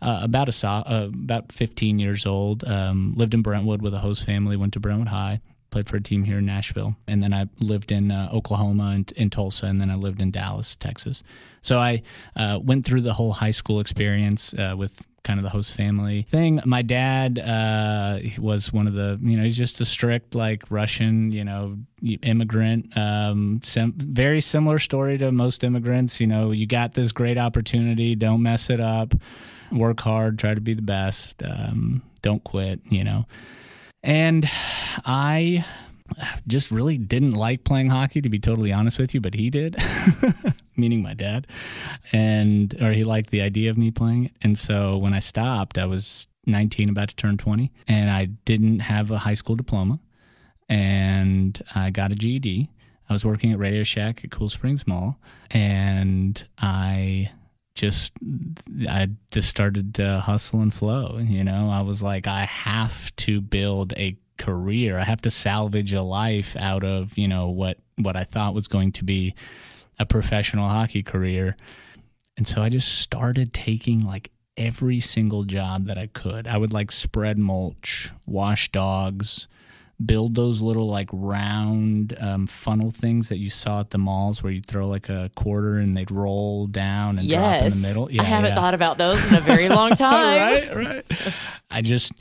uh, 0.01 0.19
about 0.23 0.47
a 0.47 0.53
so- 0.53 0.69
uh, 0.69 1.09
about 1.13 1.51
15 1.51 1.99
years 1.99 2.25
old. 2.25 2.63
Um, 2.63 3.13
lived 3.17 3.33
in 3.33 3.41
Brentwood 3.41 3.81
with 3.81 3.93
a 3.93 3.99
host 3.99 4.23
family, 4.23 4.55
went 4.55 4.73
to 4.73 4.79
Brentwood 4.79 5.09
High, 5.09 5.41
played 5.71 5.89
for 5.89 5.97
a 5.97 6.01
team 6.01 6.23
here 6.23 6.37
in 6.37 6.45
Nashville, 6.45 6.95
and 7.05 7.21
then 7.21 7.33
I 7.33 7.49
lived 7.59 7.91
in 7.91 8.11
uh, 8.11 8.29
Oklahoma 8.31 8.91
and 8.95 9.11
in 9.17 9.29
Tulsa, 9.29 9.65
and 9.65 9.81
then 9.81 9.91
I 9.91 9.95
lived 9.95 10.21
in 10.21 10.31
Dallas, 10.31 10.77
Texas. 10.77 11.21
So 11.61 11.79
I 11.79 12.01
uh, 12.37 12.59
went 12.63 12.85
through 12.85 13.01
the 13.01 13.13
whole 13.13 13.33
high 13.33 13.51
school 13.51 13.81
experience 13.81 14.53
uh, 14.53 14.75
with 14.77 15.05
kind 15.25 15.39
of 15.39 15.43
the 15.43 15.49
host 15.49 15.73
family 15.73 16.21
thing. 16.21 16.61
My 16.65 16.81
dad 16.81 17.39
uh, 17.39 18.19
was 18.37 18.71
one 18.71 18.87
of 18.87 18.93
the, 18.93 19.19
you 19.21 19.35
know, 19.35 19.43
he's 19.43 19.57
just 19.57 19.81
a 19.81 19.85
strict 19.85 20.35
like 20.35 20.63
Russian, 20.69 21.31
you 21.31 21.43
know, 21.43 21.77
immigrant. 22.21 22.95
Um, 22.95 23.59
sim- 23.63 23.95
very 23.97 24.39
similar 24.39 24.79
story 24.79 25.17
to 25.17 25.31
most 25.31 25.63
immigrants. 25.63 26.21
You 26.21 26.27
know, 26.27 26.51
you 26.51 26.67
got 26.67 26.93
this 26.93 27.11
great 27.11 27.37
opportunity, 27.37 28.15
don't 28.15 28.43
mess 28.43 28.69
it 28.69 28.79
up, 28.79 29.13
work 29.71 29.99
hard, 29.99 30.39
try 30.39 30.53
to 30.53 30.61
be 30.61 30.75
the 30.75 30.81
best, 30.83 31.41
um, 31.43 32.03
don't 32.21 32.43
quit. 32.43 32.79
You 32.89 33.03
know, 33.03 33.25
and 34.03 34.47
I 35.05 35.65
just 36.47 36.69
really 36.69 36.97
didn't 36.97 37.33
like 37.33 37.63
playing 37.63 37.89
hockey 37.89 38.21
to 38.21 38.29
be 38.29 38.37
totally 38.37 38.71
honest 38.71 38.99
with 38.99 39.13
you 39.15 39.19
but 39.19 39.33
he 39.33 39.49
did 39.49 39.75
meaning 40.77 41.01
my 41.01 41.13
dad 41.13 41.47
and 42.11 42.75
or 42.81 42.91
he 42.91 43.03
liked 43.03 43.29
the 43.29 43.41
idea 43.41 43.69
of 43.69 43.77
me 43.77 43.91
playing 43.91 44.25
it 44.25 44.31
and 44.41 44.57
so 44.57 44.97
when 44.97 45.13
i 45.13 45.19
stopped 45.19 45.77
i 45.77 45.85
was 45.85 46.27
19 46.45 46.89
about 46.89 47.09
to 47.09 47.15
turn 47.15 47.37
20 47.37 47.71
and 47.87 48.09
i 48.09 48.25
didn't 48.45 48.79
have 48.79 49.11
a 49.11 49.17
high 49.17 49.33
school 49.33 49.55
diploma 49.55 49.99
and 50.69 51.63
i 51.73 51.89
got 51.89 52.11
a 52.11 52.15
ged 52.15 52.67
i 53.09 53.13
was 53.13 53.25
working 53.25 53.51
at 53.51 53.59
radio 53.59 53.83
shack 53.83 54.23
at 54.23 54.31
cool 54.31 54.49
springs 54.49 54.85
mall 54.87 55.17
and 55.51 56.47
i 56.57 57.29
just 57.75 58.13
I 58.89 59.09
just 59.31 59.49
started 59.49 59.95
to 59.95 60.21
hustle 60.21 60.61
and 60.61 60.73
flow. 60.73 61.19
You 61.19 61.43
know, 61.43 61.69
I 61.69 61.81
was 61.81 62.01
like, 62.01 62.25
I 62.25 62.45
have 62.45 63.13
to 63.17 63.41
build 63.41 63.93
a 63.97 64.17
career. 64.37 64.97
I 64.97 65.03
have 65.03 65.21
to 65.21 65.29
salvage 65.29 65.93
a 65.93 66.01
life 66.01 66.55
out 66.57 66.83
of, 66.83 67.17
you 67.17 67.27
know, 67.27 67.49
what 67.49 67.77
what 67.97 68.15
I 68.15 68.23
thought 68.23 68.55
was 68.55 68.67
going 68.67 68.93
to 68.93 69.03
be 69.03 69.35
a 69.99 70.05
professional 70.05 70.69
hockey 70.69 71.03
career. 71.03 71.55
And 72.37 72.47
so 72.47 72.61
I 72.61 72.69
just 72.69 72.99
started 72.99 73.53
taking 73.53 74.05
like 74.05 74.31
every 74.57 74.99
single 74.99 75.43
job 75.43 75.85
that 75.85 75.97
I 75.97 76.07
could. 76.07 76.47
I 76.47 76.57
would 76.57 76.73
like 76.73 76.91
spread 76.91 77.37
mulch, 77.37 78.11
wash 78.25 78.71
dogs, 78.71 79.47
build 80.03 80.35
those 80.35 80.61
little 80.61 80.89
like 80.89 81.09
round 81.13 82.17
um, 82.19 82.47
funnel 82.47 82.91
things 82.91 83.29
that 83.29 83.37
you 83.37 83.49
saw 83.49 83.79
at 83.79 83.91
the 83.91 83.97
malls 83.97 84.43
where 84.43 84.51
you 84.51 84.61
throw 84.61 84.87
like 84.87 85.07
a 85.07 85.31
quarter 85.35 85.77
and 85.77 85.95
they'd 85.95 86.11
roll 86.11 86.67
down 86.67 87.17
and 87.17 87.27
yes. 87.27 87.61
drop 87.61 87.71
in 87.71 87.81
the 87.81 87.87
middle. 87.87 88.11
Yeah, 88.11 88.21
I 88.23 88.25
haven't 88.25 88.51
yeah. 88.51 88.55
thought 88.55 88.73
about 88.73 88.97
those 88.97 89.25
in 89.25 89.35
a 89.35 89.41
very 89.41 89.69
long 89.69 89.91
time. 89.95 90.41
right, 90.41 90.75
right. 90.75 91.33
I 91.71 91.81
just 91.81 92.13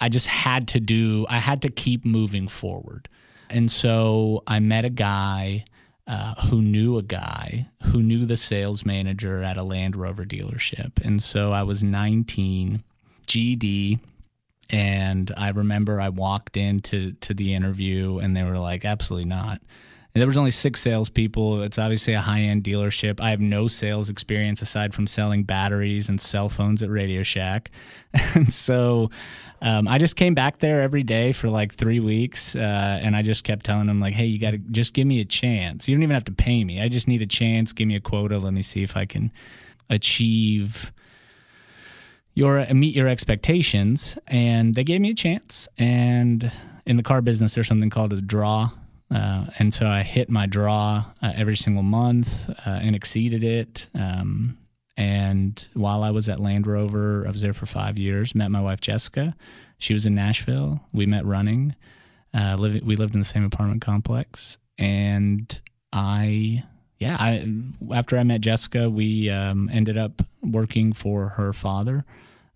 I 0.00 0.08
just 0.08 0.26
had 0.26 0.68
to 0.68 0.80
do, 0.80 1.26
I 1.28 1.38
had 1.38 1.62
to 1.62 1.70
keep 1.70 2.04
moving 2.04 2.48
forward. 2.48 3.08
And 3.48 3.70
so 3.70 4.42
I 4.46 4.58
met 4.60 4.84
a 4.84 4.90
guy 4.90 5.64
uh, 6.06 6.34
who 6.46 6.62
knew 6.62 6.98
a 6.98 7.02
guy 7.02 7.68
who 7.82 8.02
knew 8.02 8.26
the 8.26 8.36
sales 8.36 8.84
manager 8.84 9.42
at 9.42 9.56
a 9.56 9.62
Land 9.62 9.96
Rover 9.96 10.24
dealership. 10.24 10.92
And 11.04 11.22
so 11.22 11.52
I 11.52 11.64
was 11.64 11.82
19, 11.82 12.82
GED, 13.26 13.98
and 14.70 15.32
I 15.36 15.48
remember 15.50 16.00
I 16.00 16.08
walked 16.08 16.56
into 16.56 17.12
to 17.12 17.34
the 17.34 17.54
interview 17.54 18.18
and 18.18 18.36
they 18.36 18.42
were 18.42 18.58
like, 18.58 18.84
absolutely 18.84 19.28
not. 19.28 19.60
And 20.16 20.22
there 20.22 20.28
was 20.28 20.38
only 20.38 20.50
six 20.50 20.80
salespeople. 20.80 21.62
It's 21.62 21.76
obviously 21.76 22.14
a 22.14 22.22
high 22.22 22.40
end 22.40 22.64
dealership. 22.64 23.20
I 23.20 23.28
have 23.28 23.40
no 23.40 23.68
sales 23.68 24.08
experience 24.08 24.62
aside 24.62 24.94
from 24.94 25.06
selling 25.06 25.42
batteries 25.42 26.08
and 26.08 26.18
cell 26.18 26.48
phones 26.48 26.82
at 26.82 26.88
Radio 26.88 27.22
Shack. 27.22 27.70
And 28.34 28.50
so 28.50 29.10
um, 29.60 29.86
I 29.86 29.98
just 29.98 30.16
came 30.16 30.32
back 30.32 30.60
there 30.60 30.80
every 30.80 31.02
day 31.02 31.32
for 31.32 31.50
like 31.50 31.74
three 31.74 32.00
weeks, 32.00 32.56
uh, 32.56 32.98
and 33.02 33.14
I 33.14 33.20
just 33.20 33.44
kept 33.44 33.66
telling 33.66 33.88
them 33.88 34.00
like, 34.00 34.14
"Hey, 34.14 34.24
you 34.24 34.38
got 34.38 34.52
to 34.52 34.58
just 34.58 34.94
give 34.94 35.06
me 35.06 35.20
a 35.20 35.24
chance. 35.26 35.86
You 35.86 35.94
don't 35.94 36.02
even 36.02 36.14
have 36.14 36.24
to 36.24 36.32
pay 36.32 36.64
me. 36.64 36.80
I 36.80 36.88
just 36.88 37.08
need 37.08 37.20
a 37.20 37.26
chance. 37.26 37.74
Give 37.74 37.86
me 37.86 37.94
a 37.96 38.00
quota. 38.00 38.38
Let 38.38 38.54
me 38.54 38.62
see 38.62 38.82
if 38.82 38.96
I 38.96 39.04
can 39.04 39.30
achieve." 39.90 40.92
your 42.32 42.66
meet 42.74 42.94
your 42.94 43.08
expectations 43.08 44.18
and 44.26 44.74
they 44.74 44.84
gave 44.84 45.00
me 45.00 45.10
a 45.10 45.14
chance 45.14 45.70
and 45.78 46.52
in 46.84 46.98
the 46.98 47.02
car 47.02 47.22
business 47.22 47.54
there's 47.54 47.66
something 47.66 47.88
called 47.88 48.12
a 48.12 48.20
draw 48.20 48.70
uh, 49.14 49.46
and 49.58 49.72
so 49.72 49.86
I 49.86 50.02
hit 50.02 50.28
my 50.28 50.46
draw 50.46 51.04
uh, 51.22 51.32
every 51.34 51.56
single 51.56 51.82
month 51.82 52.28
uh, 52.48 52.54
and 52.70 52.96
exceeded 52.96 53.44
it. 53.44 53.88
Um, 53.94 54.58
and 54.96 55.64
while 55.74 56.02
I 56.02 56.10
was 56.10 56.28
at 56.28 56.40
Land 56.40 56.66
Rover, 56.66 57.26
I 57.26 57.30
was 57.30 57.40
there 57.40 57.52
for 57.52 57.66
five 57.66 57.98
years. 57.98 58.34
Met 58.34 58.50
my 58.50 58.60
wife 58.60 58.80
Jessica. 58.80 59.36
She 59.78 59.94
was 59.94 60.06
in 60.06 60.14
Nashville. 60.14 60.80
We 60.92 61.06
met 61.06 61.24
running. 61.26 61.74
Uh, 62.34 62.56
live, 62.56 62.82
we 62.82 62.96
lived 62.96 63.14
in 63.14 63.20
the 63.20 63.26
same 63.26 63.44
apartment 63.44 63.82
complex. 63.82 64.58
And 64.78 65.58
I, 65.92 66.64
yeah, 66.98 67.16
I, 67.20 67.46
after 67.94 68.18
I 68.18 68.22
met 68.22 68.40
Jessica, 68.40 68.90
we 68.90 69.30
um, 69.30 69.70
ended 69.72 69.98
up 69.98 70.22
working 70.42 70.92
for 70.92 71.30
her 71.30 71.52
father. 71.52 72.04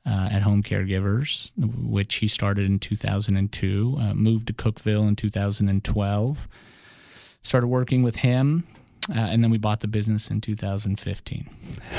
Uh, 0.06 0.28
at 0.32 0.40
Home 0.40 0.62
Caregivers, 0.62 1.50
which 1.56 2.16
he 2.16 2.26
started 2.26 2.64
in 2.64 2.78
2002. 2.78 3.96
Uh, 4.00 4.14
moved 4.14 4.46
to 4.46 4.54
Cookeville 4.54 5.06
in 5.06 5.14
2012. 5.14 6.48
Started 7.42 7.66
working 7.66 8.02
with 8.02 8.16
him 8.16 8.64
uh, 9.08 9.14
and 9.14 9.42
then 9.42 9.50
we 9.50 9.58
bought 9.58 9.80
the 9.80 9.88
business 9.88 10.30
in 10.30 10.40
2015. 10.40 11.48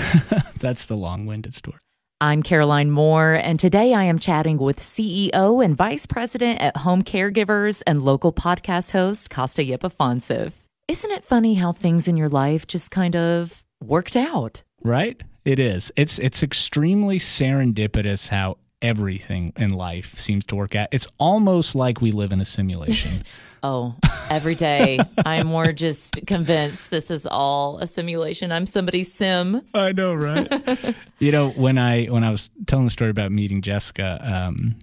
That's 0.60 0.86
the 0.86 0.96
long-winded 0.96 1.54
story. 1.54 1.80
I'm 2.20 2.44
Caroline 2.44 2.92
Moore, 2.92 3.34
and 3.34 3.60
today 3.60 3.96
I 3.96 4.04
am 4.04 4.20
chatting 4.20 4.58
with 4.58 4.80
CEO 4.80 5.66
and 5.66 5.76
Vice 5.76 6.06
President 6.06 6.62
at 6.62 6.78
Home 6.78 7.02
Caregivers 7.02 7.82
and 7.88 8.04
local 8.04 8.32
podcast 8.32 8.92
host 8.92 9.32
Costa 9.32 9.64
Yepafonsev. 9.64 10.54
Isn't 10.88 11.12
it 11.12 11.24
funny 11.24 11.56
how 11.56 11.72
things 11.72 12.08
in 12.08 12.18
your 12.18 12.30
life 12.30 12.68
just 12.68 12.92
kind 12.92 13.16
of 13.16 13.64
worked 13.84 14.16
out? 14.16 14.62
Right? 14.84 15.22
It 15.44 15.60
is. 15.60 15.92
It's 15.96 16.20
it's 16.20 16.44
extremely 16.44 17.20
serendipitous 17.20 18.28
how 18.30 18.58
everything 18.82 19.54
in 19.58 19.70
life 19.70 20.18
seems 20.18 20.46
to 20.48 20.56
work 20.56 20.76
out. 20.76 20.90
It's 20.92 21.08
almost 21.20 21.76
like 21.76 22.02
we 22.02 22.12
live 22.12 22.32
in 22.32 22.42
a 22.42 22.46
simulation. 22.46 23.24
Oh, 23.64 23.94
every 24.32 24.56
day 24.56 25.00
I'm 25.24 25.46
more 25.46 25.72
just 25.72 26.26
convinced 26.26 26.90
this 26.90 27.12
is 27.12 27.28
all 27.28 27.78
a 27.78 27.86
simulation. 27.86 28.52
I'm 28.52 28.66
somebody's 28.66 29.14
sim. 29.14 29.62
I 29.76 29.92
know, 29.92 30.16
right? 30.16 30.96
you 31.20 31.32
know, 31.32 31.52
when 31.52 31.78
I 31.78 32.06
when 32.06 32.24
I 32.24 32.32
was 32.32 32.50
telling 32.66 32.86
the 32.86 32.92
story 32.92 33.12
about 33.12 33.32
meeting 33.32 33.62
Jessica, 33.62 34.20
um, 34.58 34.80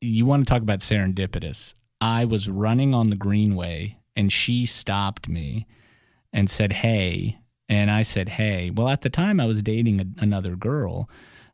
you 0.00 0.26
want 0.26 0.46
to 0.46 0.48
talk 0.48 0.62
about 0.62 0.78
serendipitous. 0.78 1.74
I 2.00 2.24
was 2.24 2.48
running 2.48 2.94
on 2.94 3.10
the 3.10 3.16
greenway 3.16 3.98
and 4.14 4.32
she 4.32 4.64
stopped 4.64 5.28
me 5.28 5.66
and 6.32 6.48
said, 6.48 6.72
"Hey." 6.72 7.38
And 7.70 7.90
I 7.90 8.02
said, 8.02 8.28
"Hey." 8.28 8.68
Well, 8.68 8.90
at 8.90 9.00
the 9.00 9.08
time 9.08 9.40
I 9.40 9.46
was 9.46 9.62
dating 9.62 10.00
a, 10.00 10.04
another 10.22 10.56
girl 10.56 11.08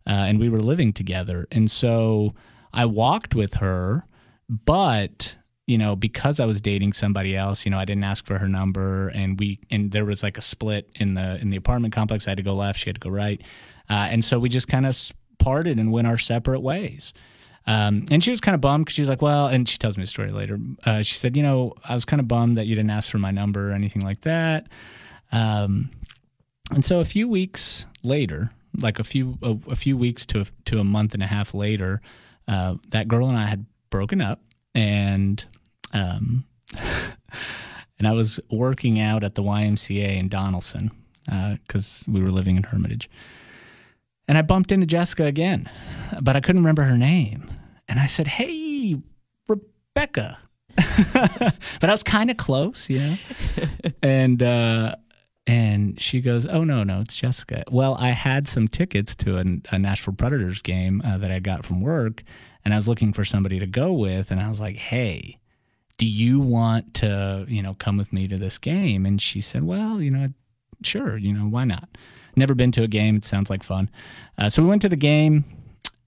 uh, 0.06 0.10
and 0.10 0.38
we 0.38 0.48
were 0.48 0.60
living 0.62 0.92
together. 0.92 1.48
And 1.50 1.70
so 1.70 2.34
I 2.72 2.84
walked 2.84 3.34
with 3.34 3.54
her, 3.54 4.06
but 4.48 5.36
you 5.66 5.76
know, 5.76 5.96
because 5.96 6.38
I 6.38 6.44
was 6.44 6.60
dating 6.60 6.92
somebody 6.92 7.36
else, 7.36 7.64
you 7.64 7.72
know, 7.72 7.78
I 7.78 7.84
didn't 7.84 8.04
ask 8.04 8.24
for 8.24 8.38
her 8.38 8.46
number, 8.48 9.08
and 9.08 9.38
we 9.38 9.58
and 9.68 9.90
there 9.90 10.04
was 10.04 10.22
like 10.22 10.38
a 10.38 10.40
split 10.40 10.88
in 10.94 11.14
the 11.14 11.38
in 11.40 11.50
the 11.50 11.56
apartment 11.56 11.92
complex. 11.92 12.28
I 12.28 12.30
had 12.30 12.36
to 12.36 12.44
go 12.44 12.54
left, 12.54 12.78
she 12.78 12.88
had 12.88 12.94
to 12.96 13.00
go 13.00 13.10
right, 13.10 13.40
uh, 13.90 14.06
and 14.10 14.24
so 14.24 14.38
we 14.38 14.48
just 14.48 14.68
kind 14.68 14.86
of 14.86 14.96
parted 15.38 15.78
and 15.80 15.90
went 15.90 16.06
our 16.06 16.18
separate 16.18 16.60
ways. 16.60 17.12
Um, 17.66 18.04
and 18.12 18.22
she 18.22 18.30
was 18.30 18.40
kind 18.40 18.54
of 18.54 18.60
bummed 18.60 18.84
because 18.84 18.94
she 18.94 19.02
was 19.02 19.08
like, 19.08 19.22
"Well," 19.22 19.48
and 19.48 19.68
she 19.68 19.76
tells 19.76 19.96
me 19.98 20.04
a 20.04 20.06
story 20.06 20.30
later. 20.30 20.60
Uh, 20.84 21.02
she 21.02 21.16
said, 21.16 21.36
"You 21.36 21.42
know, 21.42 21.74
I 21.84 21.94
was 21.94 22.04
kind 22.04 22.20
of 22.20 22.28
bummed 22.28 22.58
that 22.58 22.66
you 22.66 22.76
didn't 22.76 22.90
ask 22.90 23.10
for 23.10 23.18
my 23.18 23.32
number 23.32 23.70
or 23.70 23.72
anything 23.72 24.02
like 24.02 24.20
that." 24.20 24.68
Um, 25.32 25.90
and 26.70 26.84
so 26.84 27.00
a 27.00 27.04
few 27.04 27.28
weeks 27.28 27.86
later, 28.02 28.50
like 28.78 28.98
a 28.98 29.04
few 29.04 29.38
a, 29.42 29.56
a 29.70 29.76
few 29.76 29.96
weeks 29.96 30.26
to 30.26 30.46
to 30.66 30.78
a 30.78 30.84
month 30.84 31.14
and 31.14 31.22
a 31.22 31.26
half 31.26 31.54
later, 31.54 32.00
uh, 32.48 32.74
that 32.88 33.08
girl 33.08 33.28
and 33.28 33.38
I 33.38 33.46
had 33.46 33.66
broken 33.90 34.20
up, 34.20 34.40
and 34.74 35.44
um, 35.92 36.44
and 37.98 38.06
I 38.06 38.12
was 38.12 38.40
working 38.50 39.00
out 39.00 39.24
at 39.24 39.34
the 39.34 39.42
YMCA 39.42 40.18
in 40.18 40.28
Donelson 40.28 40.90
because 41.24 42.04
uh, 42.06 42.12
we 42.12 42.22
were 42.22 42.30
living 42.30 42.56
in 42.56 42.62
Hermitage. 42.62 43.10
And 44.28 44.36
I 44.36 44.42
bumped 44.42 44.72
into 44.72 44.86
Jessica 44.86 45.24
again, 45.24 45.70
but 46.20 46.34
I 46.34 46.40
couldn't 46.40 46.62
remember 46.62 46.82
her 46.82 46.98
name. 46.98 47.48
And 47.88 48.00
I 48.00 48.06
said, 48.06 48.26
"Hey, 48.26 49.00
Rebecca," 49.46 50.38
but 50.76 51.84
I 51.84 51.90
was 51.92 52.02
kind 52.02 52.30
of 52.30 52.36
close, 52.36 52.90
you 52.90 52.98
know. 52.98 53.16
and 54.02 54.42
uh, 54.42 54.96
and 55.46 56.00
she 56.00 56.20
goes, 56.20 56.46
"Oh 56.46 56.64
no, 56.64 56.82
no, 56.82 57.00
it's 57.00 57.16
Jessica." 57.16 57.62
Well, 57.70 57.96
I 57.98 58.10
had 58.10 58.48
some 58.48 58.68
tickets 58.68 59.14
to 59.16 59.38
a, 59.38 59.44
a 59.74 59.78
Nashville 59.78 60.14
Predators 60.14 60.60
game 60.62 61.02
uh, 61.04 61.18
that 61.18 61.30
I 61.30 61.38
got 61.38 61.64
from 61.64 61.80
work, 61.80 62.22
and 62.64 62.74
I 62.74 62.76
was 62.76 62.88
looking 62.88 63.12
for 63.12 63.24
somebody 63.24 63.58
to 63.60 63.66
go 63.66 63.92
with, 63.92 64.30
and 64.30 64.40
I 64.40 64.48
was 64.48 64.60
like, 64.60 64.76
"Hey, 64.76 65.38
do 65.98 66.06
you 66.06 66.40
want 66.40 66.94
to, 66.94 67.46
you 67.48 67.62
know, 67.62 67.74
come 67.74 67.96
with 67.96 68.12
me 68.12 68.26
to 68.28 68.38
this 68.38 68.58
game?" 68.58 69.06
And 69.06 69.20
she 69.20 69.40
said, 69.40 69.64
"Well, 69.64 70.02
you 70.02 70.10
know, 70.10 70.28
sure, 70.82 71.16
you 71.16 71.32
know, 71.32 71.46
why 71.46 71.64
not?" 71.64 71.88
Never 72.34 72.54
been 72.54 72.72
to 72.72 72.82
a 72.82 72.88
game. 72.88 73.16
It 73.16 73.24
sounds 73.24 73.48
like 73.48 73.62
fun. 73.62 73.88
Uh, 74.36 74.50
so 74.50 74.62
we 74.62 74.68
went 74.68 74.82
to 74.82 74.88
the 74.88 74.96
game, 74.96 75.44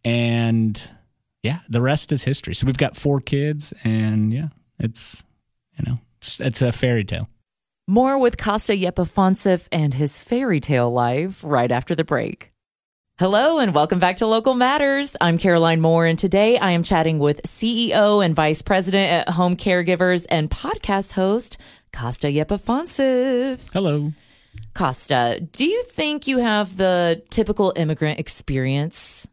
and 0.03 0.81
yeah, 1.43 1.59
the 1.69 1.81
rest 1.81 2.11
is 2.11 2.23
history. 2.23 2.53
So 2.53 2.67
we've 2.67 2.77
got 2.77 2.97
four 2.97 3.21
kids, 3.21 3.73
and 3.83 4.33
yeah, 4.33 4.49
it's 4.79 5.23
you 5.77 5.89
know, 5.89 5.99
it's, 6.17 6.41
it's 6.41 6.61
a 6.61 6.73
fairy 6.73 7.05
tale. 7.05 7.29
More 7.89 8.19
with 8.19 8.37
Costa 8.37 8.73
Yepafonsev 8.73 9.61
and 9.71 9.95
his 9.95 10.19
fairy 10.19 10.59
tale 10.59 10.93
life 10.93 11.43
right 11.43 11.71
after 11.71 11.95
the 11.95 12.03
break. 12.03 12.51
Hello 13.17 13.57
and 13.57 13.73
welcome 13.73 13.97
back 13.97 14.17
to 14.17 14.27
Local 14.27 14.53
Matters. 14.53 15.17
I'm 15.19 15.39
Caroline 15.39 15.81
Moore, 15.81 16.05
and 16.05 16.19
today 16.19 16.59
I 16.59 16.69
am 16.69 16.83
chatting 16.83 17.17
with 17.17 17.41
CEO 17.41 18.23
and 18.23 18.35
Vice 18.35 18.61
President 18.61 19.11
at 19.11 19.33
Home 19.33 19.55
Caregivers 19.55 20.27
and 20.29 20.51
podcast 20.51 21.13
host 21.13 21.57
Costa 21.91 22.27
Yepafonsev. 22.27 23.67
Hello. 23.73 24.13
Costa, 24.75 25.39
do 25.51 25.65
you 25.65 25.81
think 25.85 26.27
you 26.27 26.37
have 26.37 26.77
the 26.77 27.23
typical 27.31 27.73
immigrant 27.75 28.19
experience 28.19 29.27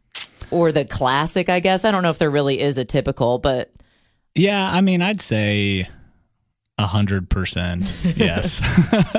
or 0.49 0.71
the 0.71 0.83
classic, 0.83 1.47
I 1.47 1.59
guess? 1.59 1.85
I 1.85 1.91
don't 1.91 2.01
know 2.01 2.09
if 2.09 2.17
there 2.17 2.31
really 2.31 2.59
is 2.59 2.79
a 2.79 2.85
typical, 2.85 3.37
but. 3.37 3.71
Yeah, 4.33 4.67
I 4.67 4.81
mean, 4.81 5.03
I'd 5.03 5.21
say 5.21 5.87
a 6.77 6.85
hundred 6.85 7.29
percent, 7.29 7.95
yes. 8.03 8.61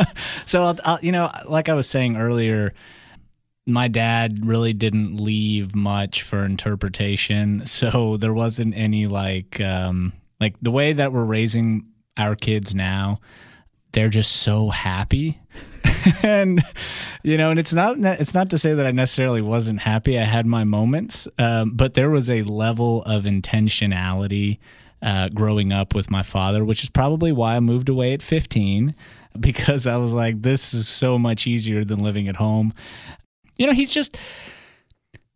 so 0.47 0.62
I'll, 0.62 0.79
I'll, 0.85 0.99
you 1.01 1.12
know, 1.12 1.31
like 1.47 1.68
I 1.68 1.75
was 1.75 1.88
saying 1.88 2.16
earlier, 2.16 2.73
my 3.66 3.88
dad 3.88 4.47
really 4.47 4.73
didn't 4.73 5.16
leave 5.16 5.75
much 5.75 6.23
for 6.23 6.44
interpretation, 6.44 7.62
so 7.66 8.16
there 8.16 8.35
wasn't 8.35 8.77
any 8.77 9.07
like, 9.07 9.61
um, 9.61 10.12
like 10.40 10.55
the 10.62 10.71
way 10.71 10.92
that 10.92 11.12
we're 11.12 11.25
raising 11.25 11.87
our 12.16 12.35
kids 12.35 12.75
now. 12.75 13.21
They're 13.92 14.11
just 14.11 14.37
so 14.37 14.68
happy, 14.68 15.40
and 16.23 16.62
you 17.23 17.38
know, 17.38 17.51
and 17.51 17.59
it's 17.59 17.73
not 17.73 17.97
it's 17.99 18.35
not 18.35 18.51
to 18.51 18.59
say 18.59 18.75
that 18.75 18.87
I 18.87 18.90
necessarily 18.90 19.40
wasn't 19.40 19.81
happy. 19.81 20.18
I 20.18 20.25
had 20.25 20.44
my 20.44 20.62
moments, 20.62 21.27
um, 21.38 21.71
but 21.75 21.94
there 21.94 22.11
was 22.11 22.29
a 22.29 22.42
level 22.42 23.03
of 23.05 23.25
intentionality 23.25 24.59
uh, 25.02 25.28
growing 25.28 25.72
up 25.72 25.94
with 25.94 26.11
my 26.11 26.22
father, 26.22 26.64
which 26.64 26.82
is 26.82 26.90
probably 26.90 27.32
why 27.32 27.56
I 27.56 27.61
moved 27.61 27.88
away 27.88 28.12
at 28.12 28.22
15 28.22 28.94
because 29.40 29.87
I 29.87 29.96
was 29.96 30.12
like, 30.12 30.42
this 30.42 30.74
is 30.74 30.88
so 30.88 31.18
much 31.18 31.46
easier 31.46 31.84
than 31.84 32.00
living 32.00 32.28
at 32.28 32.37
home. 32.37 32.72
You 33.56 33.66
know, 33.66 33.72
he's 33.72 33.92
just, 33.92 34.16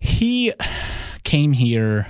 he 0.01 0.53
came 1.25 1.53
here. 1.53 2.07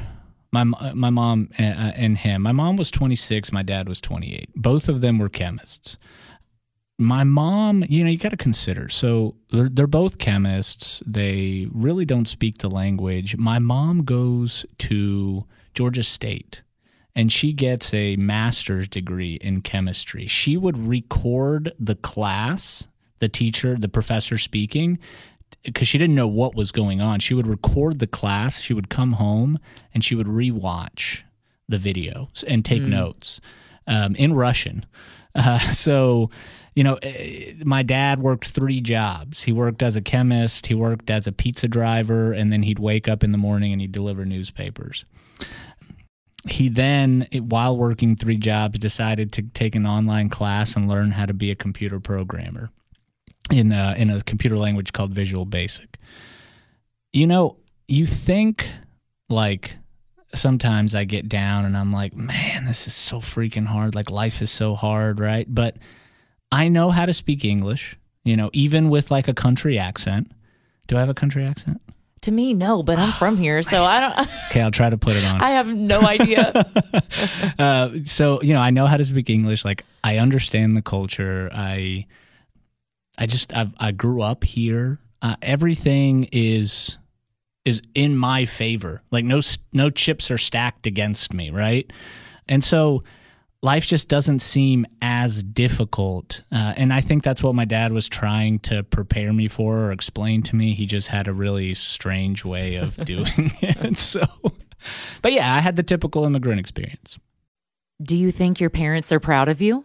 My 0.55 0.65
my 0.65 1.09
mom 1.09 1.49
uh, 1.59 1.63
and 1.63 2.19
him. 2.19 2.43
My 2.43 2.53
mom 2.53 2.77
was 2.77 2.91
26. 2.91 3.53
My 3.53 3.63
dad 3.63 3.89
was 3.89 4.03
28. 4.03 4.51
Both 4.55 4.91
of 4.91 5.01
them 5.01 5.19
were 5.19 5.31
chemists. 5.31 5.97
My 6.99 7.25
mom, 7.25 7.87
you 7.89 8.05
know, 8.05 8.11
you 8.11 8.19
got 8.19 8.33
to 8.33 8.37
consider. 8.37 8.91
So 8.91 9.35
they're, 9.51 9.71
they're 9.71 9.87
both 9.87 10.19
chemists. 10.19 11.03
They 11.07 11.69
really 11.73 12.05
don't 12.05 12.29
speak 12.29 12.59
the 12.59 12.69
language. 12.69 13.35
My 13.39 13.59
mom 13.59 14.05
goes 14.05 14.67
to 14.81 15.47
Georgia 15.73 16.05
State 16.05 16.61
and 17.15 17.31
she 17.31 17.53
gets 17.53 17.93
a 17.93 18.17
master's 18.17 18.89
degree 18.89 19.35
in 19.35 19.63
chemistry. 19.63 20.27
She 20.27 20.57
would 20.57 20.79
record 20.79 21.73
the 21.79 21.95
class, 21.95 22.89
the 23.19 23.29
teacher, 23.29 23.77
the 23.79 23.89
professor 23.89 24.39
speaking, 24.39 24.99
because 25.63 25.89
she 25.89 25.99
didn't 25.99 26.17
know 26.17 26.27
what 26.27 26.55
was 26.55 26.73
going 26.73 27.01
on. 27.01 27.21
She 27.21 27.35
would 27.35 27.47
record 27.47 27.99
the 27.99 28.07
class, 28.07 28.61
she 28.61 28.75
would 28.75 28.89
come 28.89 29.13
home, 29.13 29.59
and 29.93 30.03
she 30.05 30.15
would 30.15 30.27
rewatch 30.27 31.23
the 31.69 31.79
video 31.79 32.31
and 32.47 32.65
take 32.65 32.83
mm. 32.83 32.89
notes 32.89 33.41
um, 33.87 34.17
in 34.17 34.33
Russian. 34.35 34.87
Uh, 35.35 35.59
so, 35.73 36.31
you 36.75 36.83
know, 36.83 36.95
eh, 37.03 37.53
my 37.65 37.83
dad 37.83 38.21
worked 38.21 38.49
three 38.49 38.81
jobs. 38.81 39.43
He 39.43 39.53
worked 39.53 39.83
as 39.83 39.97
a 39.97 40.01
chemist, 40.01 40.67
he 40.67 40.75
worked 40.75 41.11
as 41.11 41.27
a 41.27 41.33
pizza 41.33 41.69
driver, 41.69 42.33
and 42.33 42.51
then 42.51 42.63
he'd 42.63 42.79
wake 42.79 43.07
up 43.07 43.23
in 43.23 43.33
the 43.33 43.39
morning 43.39 43.73
and 43.73 43.81
he'd 43.83 43.93
deliver 43.93 44.25
newspapers 44.25 45.05
he 46.49 46.69
then, 46.69 47.29
while 47.33 47.77
working 47.77 48.17
three 48.17 48.37
jobs, 48.37 48.79
decided 48.79 49.33
to 49.33 49.43
take 49.43 49.75
an 49.75 49.87
online 49.87 50.29
class 50.29 50.75
and 50.75 50.89
learn 50.89 51.13
how 51.13 51.27
to 51.27 51.35
be 51.35 51.51
a 51.51 51.55
computer 51.55 52.01
programmer 52.01 52.71
in 53.51 53.71
a, 53.73 53.95
in 53.97 54.11
a 54.11 54.23
computer 54.23 54.57
language 54.57 54.93
called 54.93 55.13
Visual 55.15 55.45
Basic. 55.45 55.99
You 57.13 57.27
know, 57.27 57.59
you 57.87 58.07
think 58.07 58.67
like 59.29 59.77
sometimes 60.35 60.95
I 60.95 61.05
get 61.05 61.29
down 61.29 61.65
and 61.65 61.77
I'm 61.77 61.93
like, 61.93 62.15
man, 62.17 62.65
this 62.65 62.87
is 62.87 62.95
so 62.95 63.21
freaking 63.21 63.67
hard. 63.67 63.95
Like 63.95 64.11
life 64.11 64.43
is 64.43 64.51
so 64.51 64.75
hard, 64.75 65.21
right? 65.21 65.47
But 65.53 65.77
I 66.51 66.69
know 66.69 66.91
how 66.91 67.07
to 67.07 67.15
speak 67.15 67.45
English, 67.45 67.97
you 68.25 68.37
know, 68.37 68.51
even 68.53 68.89
with 68.89 69.11
like 69.11 69.29
a 69.29 69.35
country 69.35 69.79
accent. 69.79 70.33
Do 70.87 70.97
I 70.97 71.01
have 71.01 71.09
a 71.09 71.15
country 71.15 71.45
accent? 71.45 71.81
To 72.23 72.33
me, 72.33 72.55
no, 72.55 72.83
but 72.85 72.99
I'm 72.99 73.13
from 73.13 73.37
here, 73.37 73.63
so 73.63 73.83
I 73.85 74.01
don't. 74.01 74.29
okay, 74.51 74.61
I'll 74.61 74.71
try 74.71 74.89
to 74.89 74.97
put 74.97 75.17
it 75.17 75.25
on. 75.25 75.43
I 75.43 75.51
have 75.51 75.67
no 75.67 76.03
idea. 76.03 76.53
uh, 77.59 77.91
so 78.05 78.41
you 78.43 78.55
know, 78.55 78.61
I 78.61 78.71
know 78.71 78.87
how 78.87 78.97
to 78.97 79.05
speak 79.05 79.29
English. 79.29 79.65
Like 79.65 79.85
I 80.05 80.19
understand 80.19 80.77
the 80.77 80.83
culture. 80.83 81.51
I, 81.53 82.07
I 83.19 83.27
just 83.27 83.53
I, 83.53 83.71
I 83.79 83.91
grew 83.91 84.23
up 84.23 84.45
here. 84.45 84.99
Uh, 85.21 85.37
everything 85.43 86.29
is 86.33 86.97
is 87.65 87.83
in 87.95 88.17
my 88.17 88.45
favor. 88.45 89.03
Like 89.11 89.25
no 89.25 89.41
no 89.73 89.91
chips 89.91 90.31
are 90.31 90.39
stacked 90.39 90.87
against 90.87 91.33
me, 91.35 91.51
right? 91.51 91.93
And 92.49 92.63
so 92.63 93.03
life 93.63 93.87
just 93.87 94.09
doesn't 94.09 94.41
seem 94.41 94.87
as 95.01 95.43
difficult. 95.43 96.43
Uh, 96.51 96.75
and 96.77 96.93
I 96.93 97.01
think 97.01 97.23
that's 97.23 97.43
what 97.43 97.55
my 97.55 97.65
dad 97.65 97.93
was 97.93 98.09
trying 98.09 98.59
to 98.61 98.83
prepare 98.83 99.33
me 99.33 99.49
for 99.49 99.87
or 99.87 99.93
explain 99.93 100.43
to 100.45 100.57
me. 100.57 100.75
He 100.75 100.85
just 100.85 101.09
had 101.09 101.29
a 101.29 101.33
really 101.33 101.75
strange 101.75 102.45
way 102.45 102.75
of 102.75 102.97
doing 103.05 103.53
it. 103.63 103.99
So, 103.99 104.27
but 105.23 105.33
yeah, 105.33 105.55
I 105.55 105.61
had 105.61 105.77
the 105.77 105.83
typical 105.83 106.25
immigrant 106.25 106.59
experience. 106.61 107.19
Do 108.03 108.17
you 108.17 108.33
think 108.33 108.59
your 108.59 108.71
parents 108.71 109.13
are 109.13 109.21
proud 109.21 109.49
of 109.49 109.63
you? 109.63 109.85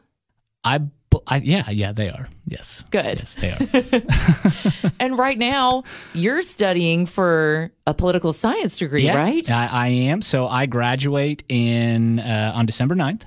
I, 0.64 0.82
I 1.28 1.38
yeah, 1.38 1.70
yeah, 1.70 1.92
they 1.92 2.10
are. 2.10 2.28
Yes. 2.48 2.84
Good. 2.90 3.20
Yes, 3.20 3.36
they 3.36 3.52
are. 3.52 4.92
and 5.00 5.18
right 5.20 5.38
now, 5.38 5.84
you're 6.14 6.42
studying 6.42 7.06
for 7.06 7.72
a 7.86 7.94
political 7.94 8.34
science 8.34 8.80
degree, 8.80 9.06
yeah, 9.06 9.18
right? 9.18 9.50
I, 9.52 9.68
I 9.68 9.88
am. 9.90 10.24
So 10.24 10.48
I 10.48 10.66
graduate 10.66 11.44
in 11.48 12.20
uh, 12.20 12.54
on 12.56 12.66
December 12.66 12.96
9th 12.96 13.22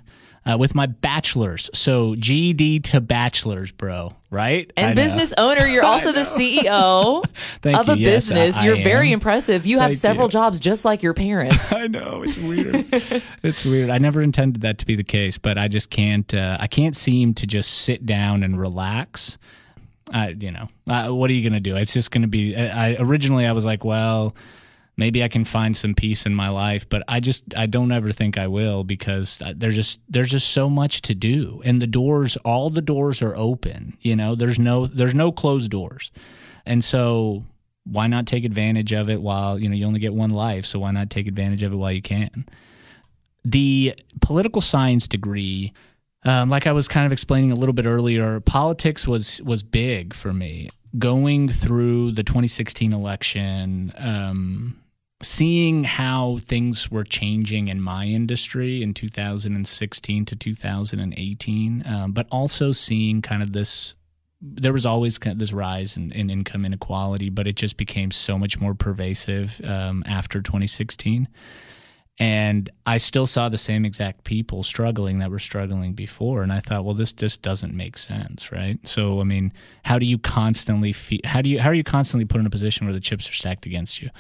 uh, 0.49 0.57
with 0.57 0.75
my 0.75 0.87
bachelor's. 0.87 1.69
So 1.75 2.15
GED 2.17 2.81
to 2.81 3.01
bachelor's, 3.01 3.73
bro. 3.73 4.15
Right? 4.31 4.71
And 4.77 4.95
business 4.95 5.35
owner, 5.37 5.67
you're 5.67 5.85
also 5.85 6.13
the 6.13 6.21
CEO 6.21 7.25
of 7.75 7.89
a. 7.89 7.99
Yes, 7.99 8.29
business. 8.29 8.57
I- 8.57 8.61
I 8.61 8.65
you're 8.65 8.77
very 8.77 9.11
impressive. 9.13 9.67
You 9.67 9.79
have 9.81 9.91
Thank 9.91 10.01
several 10.01 10.27
you. 10.29 10.33
jobs 10.33 10.61
just 10.61 10.85
like 10.85 11.03
your 11.03 11.15
parents. 11.15 11.73
I 11.73 11.87
know 11.89 12.23
it's 12.25 12.39
weird. 12.39 13.23
it's 13.43 13.65
weird. 13.65 13.91
I 13.91 13.99
never 13.99 14.23
intended 14.23 14.63
that 14.63 14.79
to 14.79 14.87
be 14.87 14.95
the 14.97 15.05
case, 15.05 15.37
but 15.39 15.59
I 15.59 15.69
just 15.69 15.91
can't. 15.91 16.33
Uh, 16.33 16.57
I 16.61 16.69
can't 16.69 16.97
seem 16.97 17.35
to 17.35 17.47
just 17.47 17.71
sit 17.73 18.07
down 18.07 18.43
and 18.43 18.59
relax. 18.59 19.37
Uh, 20.15 20.29
you 20.39 20.51
know, 20.51 20.69
uh, 20.89 21.09
what 21.09 21.31
are 21.31 21.35
you 21.35 21.43
going 21.49 21.53
to 21.53 21.61
do? 21.61 21.77
It's 21.77 21.93
just 21.93 22.11
going 22.11 22.23
to 22.23 22.29
be. 22.29 22.57
I, 22.57 22.93
I 22.93 22.97
originally 22.99 23.47
I 23.47 23.53
was 23.53 23.65
like, 23.65 23.85
well, 23.85 24.35
maybe 24.97 25.23
I 25.23 25.29
can 25.29 25.45
find 25.45 25.77
some 25.77 25.95
peace 25.95 26.27
in 26.27 26.35
my 26.35 26.49
life, 26.49 26.89
but 26.89 27.03
I 27.09 27.21
just 27.21 27.45
I 27.57 27.67
don't 27.67 27.93
ever 27.93 28.13
think 28.13 28.39
I 28.39 28.47
will 28.47 28.85
because 28.85 29.41
uh, 29.43 29.55
there's 29.57 29.75
just 29.75 30.01
there's 30.09 30.31
just 30.31 30.51
so 30.51 30.69
much 30.69 31.03
to 31.03 31.15
do, 31.15 31.63
and 31.65 31.81
the 31.81 31.87
doors, 31.87 32.37
all 32.39 32.71
the 32.71 32.83
doors 32.83 33.23
are 33.23 33.37
open. 33.37 33.97
You 34.01 34.17
know, 34.17 34.35
there's 34.35 34.59
no 34.59 34.87
there's 34.87 35.15
no 35.15 35.33
closed 35.33 35.71
doors, 35.71 36.11
and 36.67 36.85
so 36.85 37.45
why 37.85 38.07
not 38.07 38.27
take 38.27 38.45
advantage 38.45 38.93
of 38.93 39.09
it 39.09 39.21
while 39.21 39.59
you 39.59 39.69
know 39.69 39.75
you 39.75 39.87
only 39.87 40.01
get 40.01 40.15
one 40.15 40.31
life 40.31 40.67
so 40.67 40.79
why 40.79 40.91
not 40.91 41.09
take 41.09 41.27
advantage 41.27 41.63
of 41.63 41.73
it 41.73 41.77
while 41.77 41.93
you 41.93 42.03
can? 42.03 42.47
The 43.45 43.95
political 44.21 44.61
science 44.61 45.09
degree 45.09 45.73
um, 46.25 46.51
like 46.51 46.67
i 46.67 46.73
was 46.73 46.89
kind 46.89 47.07
of 47.07 47.13
explaining 47.13 47.51
a 47.51 47.55
little 47.55 47.73
bit 47.73 47.87
earlier 47.87 48.41
politics 48.41 49.07
was 49.07 49.41
was 49.43 49.63
big 49.63 50.13
for 50.13 50.35
me 50.35 50.69
going 50.99 51.49
through 51.49 52.13
the 52.13 52.23
2016 52.23 52.93
election 52.93 53.93
um, 53.99 54.77
seeing 55.23 55.85
how 55.85 56.39
things 56.43 56.91
were 56.91 57.05
changing 57.05 57.69
in 57.69 57.81
my 57.81 58.07
industry 58.07 58.83
in 58.83 58.95
2016 58.95 60.25
to 60.25 60.37
2018 60.37 61.87
um, 61.87 62.13
but 62.13 62.27
also 62.31 62.73
seeing 62.73 63.23
kind 63.23 63.43
of 63.43 63.53
this 63.53 63.95
there 64.41 64.73
was 64.73 64.87
always 64.87 65.19
kind 65.19 65.33
of 65.33 65.39
this 65.39 65.53
rise 65.53 65.97
in, 65.97 66.13
in 66.13 66.31
income 66.31 66.65
inequality, 66.65 67.29
but 67.29 67.47
it 67.47 67.57
just 67.57 67.77
became 67.77 68.11
so 68.11 68.39
much 68.39 68.59
more 68.59 68.75
pervasive 68.75 69.61
um, 69.65 70.03
after 70.07 70.41
2016. 70.41 71.29
And 72.19 72.69
I 72.85 72.99
still 72.99 73.27
saw 73.27 73.49
the 73.49 73.57
same 73.57 73.87
exact 73.87 74.25
people 74.25 74.63
struggling 74.63 75.21
that 75.21 75.31
were 75.31 75.39
struggling 75.39 75.95
before, 75.95 76.43
and 76.43 76.53
I 76.53 76.61
thought, 76.61 76.85
well, 76.85 76.95
this 76.95 77.15
just 77.15 77.41
doesn't 77.41 77.75
make 77.75 77.97
sense, 77.97 78.53
right? 78.53 78.79
So, 78.87 79.21
I 79.21 79.25
mean, 79.25 79.53
how 79.85 79.99
do 79.99 80.05
you 80.05 80.19
constantly 80.19 80.93
fe- 80.93 81.23
how 81.25 81.41
do 81.41 81.49
you 81.49 81.61
how 81.61 81.71
are 81.71 81.75
you 81.75 81.85
constantly 81.85 82.27
put 82.27 82.41
in 82.41 82.47
a 82.47 82.51
position 82.51 82.87
where 82.87 82.93
the 82.93 83.01
chips 83.01 83.29
are 83.31 83.33
stacked 83.33 83.65
against 83.65 84.03
you? 84.03 84.11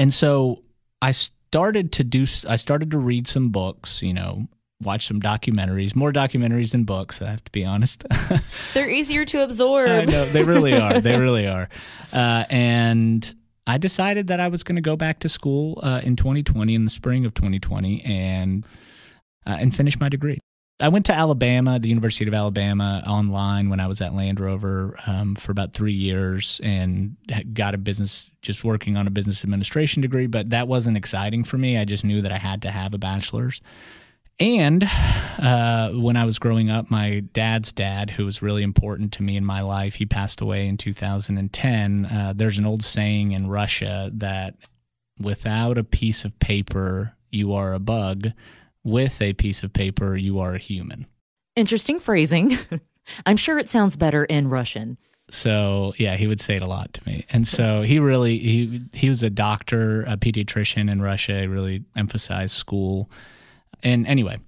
And 0.00 0.12
so 0.12 0.64
I 1.00 1.12
started 1.12 1.92
to 1.92 2.04
do 2.04 2.26
I 2.48 2.56
started 2.56 2.90
to 2.90 2.98
read 2.98 3.28
some 3.28 3.50
books, 3.50 4.02
you 4.02 4.12
know, 4.12 4.48
watch 4.82 5.06
some 5.06 5.20
documentaries, 5.20 5.94
more 5.94 6.12
documentaries 6.12 6.70
than 6.70 6.84
books. 6.84 7.20
I 7.22 7.30
have 7.30 7.44
to 7.44 7.52
be 7.52 7.64
honest. 7.64 8.04
They're 8.74 8.90
easier 8.90 9.24
to 9.26 9.42
absorb. 9.42 9.90
I 9.90 10.04
know 10.04 10.24
they 10.26 10.44
really 10.44 10.74
are. 10.74 11.00
They 11.00 11.16
really 11.20 11.46
are. 11.46 11.68
Uh, 12.12 12.44
and 12.50 13.34
I 13.68 13.76
decided 13.76 14.28
that 14.28 14.40
I 14.40 14.48
was 14.48 14.62
going 14.62 14.76
to 14.76 14.82
go 14.82 14.96
back 14.96 15.20
to 15.20 15.28
school 15.28 15.78
uh, 15.82 16.00
in 16.02 16.16
2020, 16.16 16.74
in 16.74 16.84
the 16.84 16.90
spring 16.90 17.26
of 17.26 17.34
2020, 17.34 18.02
and 18.02 18.66
uh, 19.46 19.56
and 19.60 19.74
finish 19.74 20.00
my 20.00 20.08
degree. 20.08 20.38
I 20.80 20.88
went 20.88 21.06
to 21.06 21.12
Alabama, 21.12 21.78
the 21.78 21.88
University 21.88 22.26
of 22.26 22.34
Alabama, 22.34 23.02
online 23.06 23.68
when 23.68 23.78
I 23.78 23.86
was 23.86 24.00
at 24.00 24.14
Land 24.14 24.40
Rover 24.40 24.96
um, 25.06 25.34
for 25.34 25.52
about 25.52 25.74
three 25.74 25.92
years, 25.92 26.60
and 26.62 27.16
got 27.52 27.74
a 27.74 27.78
business, 27.78 28.30
just 28.40 28.64
working 28.64 28.96
on 28.96 29.06
a 29.06 29.10
business 29.10 29.44
administration 29.44 30.00
degree. 30.00 30.28
But 30.28 30.50
that 30.50 30.66
wasn't 30.66 30.96
exciting 30.96 31.44
for 31.44 31.58
me. 31.58 31.76
I 31.76 31.84
just 31.84 32.04
knew 32.04 32.22
that 32.22 32.32
I 32.32 32.38
had 32.38 32.62
to 32.62 32.70
have 32.70 32.94
a 32.94 32.98
bachelor's. 32.98 33.60
And 34.40 34.84
uh, 35.38 35.90
when 35.90 36.16
I 36.16 36.24
was 36.24 36.38
growing 36.38 36.70
up, 36.70 36.90
my 36.90 37.20
dad's 37.32 37.72
dad, 37.72 38.10
who 38.10 38.24
was 38.24 38.40
really 38.40 38.62
important 38.62 39.12
to 39.14 39.22
me 39.22 39.36
in 39.36 39.44
my 39.44 39.62
life, 39.62 39.96
he 39.96 40.06
passed 40.06 40.40
away 40.40 40.68
in 40.68 40.76
2010. 40.76 42.06
Uh, 42.06 42.32
there's 42.36 42.58
an 42.58 42.66
old 42.66 42.84
saying 42.84 43.32
in 43.32 43.48
Russia 43.48 44.10
that 44.14 44.54
without 45.18 45.76
a 45.76 45.84
piece 45.84 46.24
of 46.24 46.38
paper, 46.38 47.14
you 47.30 47.52
are 47.52 47.74
a 47.74 47.80
bug. 47.80 48.28
With 48.84 49.20
a 49.20 49.34
piece 49.34 49.62
of 49.62 49.72
paper, 49.72 50.16
you 50.16 50.38
are 50.38 50.54
a 50.54 50.58
human. 50.58 51.06
Interesting 51.56 51.98
phrasing. 51.98 52.56
I'm 53.26 53.36
sure 53.36 53.58
it 53.58 53.68
sounds 53.68 53.96
better 53.96 54.24
in 54.24 54.48
Russian. 54.48 54.98
So 55.30 55.94
yeah, 55.98 56.16
he 56.16 56.26
would 56.26 56.40
say 56.40 56.56
it 56.56 56.62
a 56.62 56.66
lot 56.66 56.94
to 56.94 57.06
me, 57.06 57.26
and 57.28 57.46
so 57.46 57.82
he 57.82 57.98
really 57.98 58.38
he 58.38 58.82
he 58.94 59.10
was 59.10 59.22
a 59.22 59.28
doctor, 59.28 60.02
a 60.04 60.16
pediatrician 60.16 60.90
in 60.90 61.02
Russia. 61.02 61.40
He 61.40 61.46
really 61.46 61.84
emphasized 61.96 62.56
school. 62.56 63.10
And 63.82 64.06
anyway, 64.06 64.38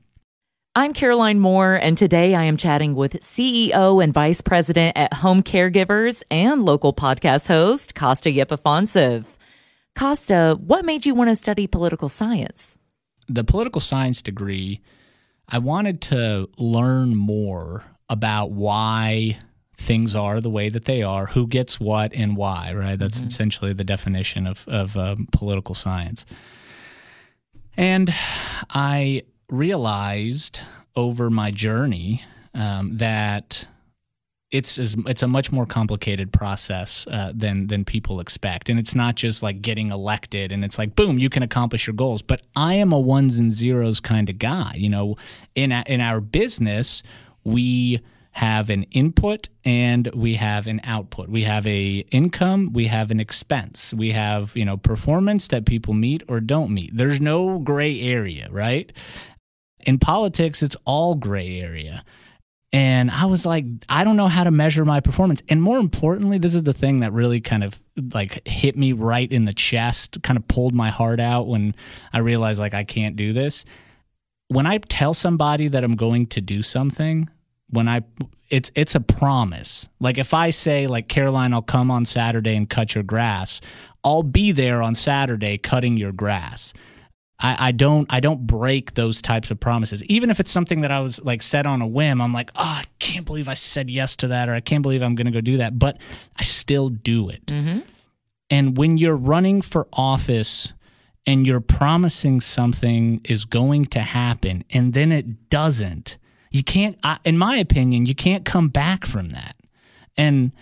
I'm 0.75 0.93
Caroline 0.93 1.40
Moore, 1.40 1.75
and 1.75 1.97
today 1.99 2.35
I 2.35 2.45
am 2.45 2.57
chatting 2.57 2.95
with 2.95 3.21
CEO 3.21 4.03
and 4.03 4.14
Vice 4.14 4.40
President 4.40 4.97
at 4.97 5.14
Home 5.14 5.43
Caregivers 5.43 6.23
and 6.31 6.64
local 6.64 6.93
podcast 6.93 7.49
host, 7.49 7.95
Costa 7.95 8.31
Yepifonsev. 8.31 9.37
Costa, 9.97 10.57
what 10.61 10.85
made 10.85 11.05
you 11.05 11.14
want 11.14 11.31
to 11.31 11.37
study 11.37 11.66
political 11.66 12.09
science? 12.09 12.79
the 13.31 13.45
political 13.45 13.81
science 13.81 14.21
degree, 14.21 14.81
I 15.49 15.59
wanted 15.59 16.01
to 16.03 16.49
learn 16.59 17.14
more 17.14 17.85
about 18.09 18.51
why 18.51 19.38
things 19.77 20.14
are 20.16 20.40
the 20.40 20.51
way 20.51 20.69
that 20.69 20.85
they 20.85 21.03
are, 21.03 21.27
who 21.27 21.47
gets 21.47 21.79
what 21.79 22.12
and 22.12 22.37
why, 22.37 22.73
right? 22.75 22.99
That's 22.99 23.23
essentially 23.23 23.73
the 23.73 23.85
definition 23.85 24.47
of, 24.47 24.64
of 24.69 24.97
um, 24.97 25.29
political 25.33 25.75
science. 25.75 26.27
And 27.81 28.12
I 28.69 29.23
realized 29.49 30.61
over 30.97 31.31
my 31.31 31.51
journey 31.51 32.23
um, 32.53 32.93
that 32.93 33.66
it's 34.51 34.77
it's 34.77 35.23
a 35.23 35.27
much 35.27 35.51
more 35.51 35.64
complicated 35.64 36.31
process 36.31 37.07
uh, 37.11 37.33
than 37.35 37.69
than 37.69 37.87
people 37.87 38.21
expect, 38.21 38.69
and 38.69 38.79
it's 38.79 38.95
not 38.95 39.14
just 39.14 39.43
like 39.43 39.62
getting 39.62 39.90
elected 39.90 40.53
and 40.53 40.62
it's 40.62 40.77
like 40.77 40.95
boom, 40.95 41.19
you 41.19 41.31
can 41.31 41.43
accomplish 41.43 41.87
your 41.87 41.95
goals. 41.95 42.21
But 42.21 42.43
I 42.55 42.75
am 42.75 42.93
a 42.93 43.01
ones 43.01 43.38
and 43.38 43.51
zeros 43.51 43.99
kind 43.99 44.29
of 44.29 44.38
guy. 44.38 44.75
You 44.77 44.90
know, 44.90 45.16
in 45.55 45.73
in 45.73 46.03
our 46.03 46.21
business, 46.21 47.03
we 47.45 48.03
have 48.33 48.71
an 48.71 48.85
input 48.85 49.49
and 49.64 50.09
we 50.14 50.37
have 50.37 50.66
an 50.66 50.81
output. 50.85 51.29
We 51.29 51.45
have 51.45 51.66
a 51.66 52.05
income, 52.11 52.73
we 52.73 52.87
have 52.87 53.11
an 53.11 53.21
expense. 53.21 53.93
We 53.93 54.12
have, 54.12 54.57
you 54.57 54.64
know, 54.64 54.77
performance 54.77 55.49
that 55.49 55.66
people 55.66 55.95
meet 55.95 56.23
or 56.29 56.40
don't 56.40 56.73
meet. 56.73 56.97
There's 56.97 57.21
no 57.21 57.59
gray 57.59 58.01
area, 58.01 58.49
right? 58.51 58.93
In 59.81 59.99
politics, 59.99 60.62
it's 60.62 60.77
all 60.85 61.14
gray 61.14 61.61
area. 61.61 62.05
And 62.73 63.11
I 63.11 63.25
was 63.25 63.45
like, 63.45 63.64
I 63.88 64.05
don't 64.05 64.16
know 64.16 64.29
how 64.29 64.45
to 64.45 64.53
measure 64.53 64.85
my 64.85 65.01
performance. 65.01 65.43
And 65.49 65.61
more 65.61 65.79
importantly, 65.79 66.38
this 66.38 66.55
is 66.55 66.62
the 66.62 66.73
thing 66.73 67.01
that 67.01 67.12
really 67.12 67.40
kind 67.40 67.64
of 67.64 67.81
like 68.12 68.47
hit 68.47 68.77
me 68.77 68.93
right 68.93 69.31
in 69.31 69.45
the 69.45 69.53
chest, 69.53 70.23
kind 70.23 70.37
of 70.37 70.47
pulled 70.47 70.73
my 70.73 70.88
heart 70.88 71.19
out 71.19 71.49
when 71.49 71.75
I 72.12 72.19
realized 72.19 72.61
like 72.61 72.75
I 72.75 72.85
can't 72.85 73.16
do 73.16 73.33
this. 73.33 73.64
When 74.49 74.66
I 74.66 74.79
tell 74.79 75.14
somebody 75.14 75.66
that 75.66 75.83
I'm 75.83 75.97
going 75.97 76.29
to 76.29 76.40
do 76.40 76.62
something, 76.62 77.29
when 77.70 77.88
I 77.88 78.02
it's 78.48 78.70
it's 78.74 78.94
a 78.94 79.00
promise. 79.00 79.88
Like 80.00 80.18
if 80.18 80.35
I 80.35 80.50
say 80.50 80.87
like 80.87 81.09
Caroline, 81.09 81.54
I'll 81.54 81.62
come 81.62 81.90
on 81.90 82.04
Saturday 82.04 82.56
and 82.56 82.68
cut 82.68 82.94
your 82.94 83.04
grass, 83.04 83.61
I'll 84.04 84.22
be 84.22 84.52
there 84.52 84.83
on 84.83 84.94
Saturday 84.94 85.59
cutting 85.59 85.96
your 85.96 86.12
grass. 86.12 86.72
I, 87.42 87.68
I 87.68 87.72
don't 87.72 88.06
I 88.12 88.20
don't 88.20 88.46
break 88.46 88.94
those 88.94 89.22
types 89.22 89.50
of 89.50 89.59
promises. 89.59 90.04
Even 90.04 90.30
if 90.30 90.40
it's 90.40 90.50
something 90.50 90.83
that 90.83 90.90
I 90.90 91.00
was 91.00 91.20
like 91.22 91.42
set 91.42 91.66
on 91.66 91.80
a 91.80 91.87
whim, 91.87 92.20
I'm 92.20 92.33
like, 92.33 92.50
oh, 92.54 92.62
I 92.62 92.85
can't 92.98 93.24
believe 93.24 93.48
I 93.48 93.54
said 93.54 93.88
yes 93.88 94.16
to 94.16 94.28
that, 94.28 94.48
or 94.48 94.54
I 94.54 94.61
can't 94.61 94.83
believe 94.83 95.02
I'm 95.02 95.14
going 95.14 95.26
to 95.26 95.33
go 95.33 95.40
do 95.40 95.56
that. 95.59 95.78
But 95.78 95.98
I 96.37 96.42
still 96.42 96.88
do 96.88 97.30
it. 97.30 97.46
Mm-hmm. 97.46 97.80
And 98.50 98.76
when 98.76 98.98
you're 98.98 99.16
running 99.16 99.62
for 99.62 99.87
office 99.92 100.72
and 101.26 101.46
you're 101.46 101.61
promising 101.61 102.40
something 102.40 103.20
is 103.24 103.44
going 103.44 103.87
to 103.87 104.00
happen, 104.00 104.64
and 104.70 104.92
then 104.92 105.12
it 105.12 105.48
doesn't, 105.48 106.16
you 106.50 106.62
can't. 106.62 106.98
I, 107.02 107.18
in 107.24 107.38
my 107.38 107.56
opinion, 107.56 108.06
you 108.06 108.14
can't 108.14 108.44
come 108.44 108.68
back 108.68 109.06
from 109.06 109.30
that. 109.30 109.56
And 110.16 110.52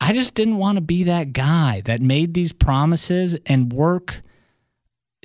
I 0.00 0.12
just 0.12 0.34
didn't 0.34 0.56
want 0.56 0.76
to 0.76 0.82
be 0.82 1.04
that 1.04 1.32
guy 1.32 1.82
that 1.84 2.00
made 2.00 2.34
these 2.34 2.52
promises 2.52 3.36
and 3.46 3.72
work 3.72 4.20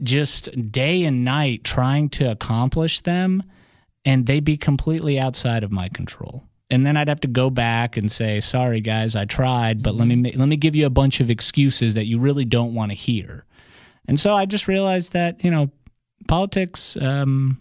just 0.04 0.50
day 0.72 1.04
and 1.04 1.24
night 1.24 1.64
trying 1.64 2.10
to 2.10 2.30
accomplish 2.30 3.02
them 3.02 3.44
and 4.04 4.26
they'd 4.26 4.44
be 4.44 4.58
completely 4.58 5.20
outside 5.20 5.64
of 5.64 5.72
my 5.72 5.90
control. 5.90 6.44
And 6.70 6.86
then 6.86 6.98
I'd 6.98 7.08
have 7.08 7.22
to 7.22 7.28
go 7.28 7.50
back 7.50 7.96
and 7.96 8.12
say, 8.12 8.40
"Sorry 8.40 8.82
guys, 8.82 9.16
I 9.16 9.26
tried, 9.26 9.82
but 9.84 9.96
let 9.96 10.08
me 10.08 10.16
ma- 10.16 10.32
let 10.36 10.48
me 10.48 10.58
give 10.58 10.76
you 10.76 10.86
a 10.86 10.92
bunch 10.92 11.20
of 11.20 11.30
excuses 11.30 11.94
that 11.94 12.06
you 12.06 12.20
really 12.20 12.46
don't 12.46 12.74
want 12.74 12.92
to 12.92 12.96
hear." 12.96 13.46
And 14.08 14.20
so 14.20 14.34
I 14.34 14.46
just 14.46 14.68
realized 14.68 15.14
that, 15.14 15.44
you 15.44 15.52
know, 15.52 15.72
politics 16.28 16.98
um 16.98 17.60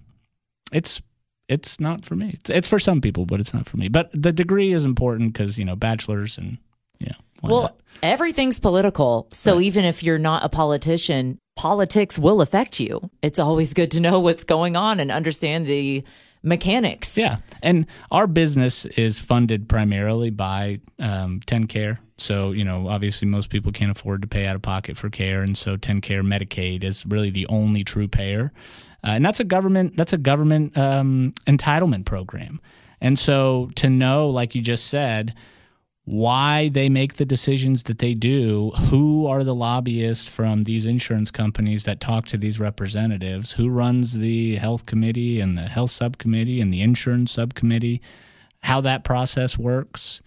it's 0.72 1.00
it's 1.48 1.78
not 1.78 2.04
for 2.04 2.16
me. 2.16 2.36
It's, 2.40 2.50
it's 2.50 2.68
for 2.68 2.78
some 2.78 3.00
people, 3.00 3.26
but 3.26 3.40
it's 3.40 3.52
not 3.54 3.68
for 3.68 3.76
me. 3.76 3.88
But 3.88 4.10
the 4.12 4.32
degree 4.32 4.72
is 4.72 4.84
important 4.84 5.34
cuz, 5.34 5.58
you 5.58 5.64
know, 5.64 5.76
bachelors 5.76 6.38
and 6.38 6.58
yeah. 6.98 7.12
why 7.40 7.50
Well, 7.50 7.62
not? 7.62 7.76
everything's 8.02 8.58
political. 8.60 9.28
So 9.30 9.60
even 9.60 9.84
if 9.84 10.02
you're 10.02 10.18
not 10.18 10.44
a 10.44 10.48
politician, 10.48 11.38
politics 11.56 12.18
will 12.18 12.40
affect 12.40 12.80
you. 12.80 13.10
It's 13.22 13.38
always 13.38 13.74
good 13.74 13.90
to 13.92 14.00
know 14.00 14.20
what's 14.20 14.44
going 14.44 14.76
on 14.76 15.00
and 15.00 15.10
understand 15.10 15.66
the 15.66 16.02
mechanics. 16.42 17.16
Yeah, 17.16 17.38
and 17.62 17.86
our 18.10 18.26
business 18.26 18.84
is 18.84 19.18
funded 19.18 19.68
primarily 19.68 20.30
by 20.30 20.80
um, 20.98 21.40
10 21.46 21.66
Care. 21.66 22.00
So 22.18 22.52
you 22.52 22.64
know, 22.64 22.88
obviously, 22.88 23.26
most 23.26 23.50
people 23.50 23.72
can't 23.72 23.90
afford 23.90 24.22
to 24.22 24.28
pay 24.28 24.46
out 24.46 24.54
of 24.54 24.62
pocket 24.62 24.96
for 24.96 25.10
care, 25.10 25.42
and 25.42 25.58
so 25.58 25.76
10 25.76 26.00
Care 26.00 26.22
Medicaid 26.22 26.84
is 26.84 27.04
really 27.06 27.30
the 27.30 27.46
only 27.48 27.82
true 27.82 28.06
payer, 28.06 28.52
uh, 29.04 29.10
and 29.10 29.24
that's 29.24 29.40
a 29.40 29.44
government 29.44 29.96
that's 29.96 30.12
a 30.12 30.18
government 30.18 30.76
um, 30.76 31.34
entitlement 31.46 32.06
program. 32.06 32.60
And 33.00 33.18
so 33.18 33.70
to 33.76 33.90
know, 33.90 34.30
like 34.30 34.54
you 34.54 34.62
just 34.62 34.86
said, 34.86 35.34
why 36.06 36.68
they 36.70 36.88
make 36.88 37.14
the 37.14 37.24
decisions 37.24 37.84
that 37.84 37.98
they 37.98 38.14
do, 38.14 38.70
who 38.88 39.26
are 39.26 39.42
the 39.42 39.54
lobbyists 39.54 40.26
from 40.26 40.64
these 40.64 40.84
insurance 40.84 41.30
companies 41.30 41.84
that 41.84 42.00
talk 42.00 42.26
to 42.26 42.36
these 42.36 42.60
representatives, 42.60 43.52
who 43.52 43.68
runs 43.68 44.14
the 44.14 44.56
health 44.56 44.84
committee 44.86 45.40
and 45.40 45.56
the 45.56 45.62
health 45.62 45.90
subcommittee 45.90 46.60
and 46.60 46.72
the 46.72 46.82
insurance 46.82 47.32
subcommittee, 47.32 48.02
how 48.60 48.80
that 48.82 49.04
process 49.04 49.58
works 49.58 50.20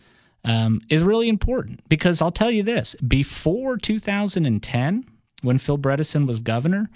um, 0.44 0.82
is 0.90 1.04
really 1.04 1.30
important. 1.30 1.88
Because 1.90 2.22
I'll 2.22 2.32
tell 2.32 2.52
you 2.52 2.64
this 2.64 2.96
before 3.08 3.78
2010, 3.78 5.06
when 5.44 5.58
Phil 5.60 5.78
Bredesen 5.78 6.26
was 6.26 6.40
governor, 6.40 6.90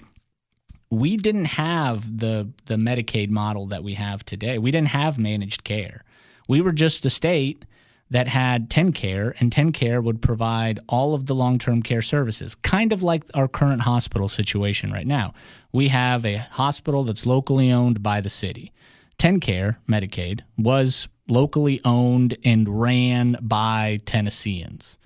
we 0.91 1.15
didn't 1.17 1.45
have 1.45 2.19
the 2.19 2.49
the 2.65 2.75
Medicaid 2.75 3.29
model 3.29 3.65
that 3.67 3.83
we 3.83 3.95
have 3.95 4.23
today. 4.23 4.59
We 4.59 4.71
didn't 4.71 4.89
have 4.89 5.17
managed 5.17 5.63
care. 5.63 6.03
We 6.47 6.61
were 6.61 6.73
just 6.73 7.05
a 7.05 7.09
state 7.09 7.65
that 8.11 8.27
had 8.27 8.69
TennCare, 8.69 9.33
and 9.39 9.51
TennCare 9.51 10.03
would 10.03 10.21
provide 10.21 10.81
all 10.89 11.13
of 11.13 11.25
the 11.25 11.33
long 11.33 11.57
term 11.57 11.81
care 11.81 12.01
services, 12.01 12.55
kind 12.55 12.91
of 12.91 13.01
like 13.01 13.23
our 13.33 13.47
current 13.47 13.81
hospital 13.81 14.27
situation 14.27 14.91
right 14.91 15.07
now. 15.07 15.33
We 15.71 15.87
have 15.87 16.25
a 16.25 16.37
hospital 16.37 17.05
that's 17.05 17.25
locally 17.25 17.71
owned 17.71 18.03
by 18.03 18.19
the 18.19 18.29
city. 18.29 18.73
TennCare, 19.17 19.77
Medicaid, 19.87 20.41
was 20.57 21.07
locally 21.29 21.79
owned 21.85 22.37
and 22.43 22.81
ran 22.81 23.37
by 23.41 24.01
Tennesseans. 24.05 24.97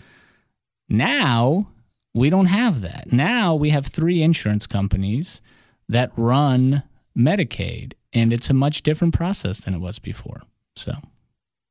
Now, 0.89 1.67
we 2.15 2.31
don't 2.31 2.47
have 2.47 2.81
that. 2.81 3.11
Now 3.11 3.53
we 3.53 3.69
have 3.69 3.85
three 3.85 4.23
insurance 4.23 4.65
companies 4.65 5.41
that 5.89 6.11
run 6.17 6.83
Medicaid, 7.17 7.93
and 8.13 8.31
it's 8.33 8.49
a 8.49 8.53
much 8.53 8.81
different 8.83 9.13
process 9.13 9.59
than 9.61 9.73
it 9.73 9.79
was 9.79 9.99
before. 9.99 10.41
So, 10.75 10.93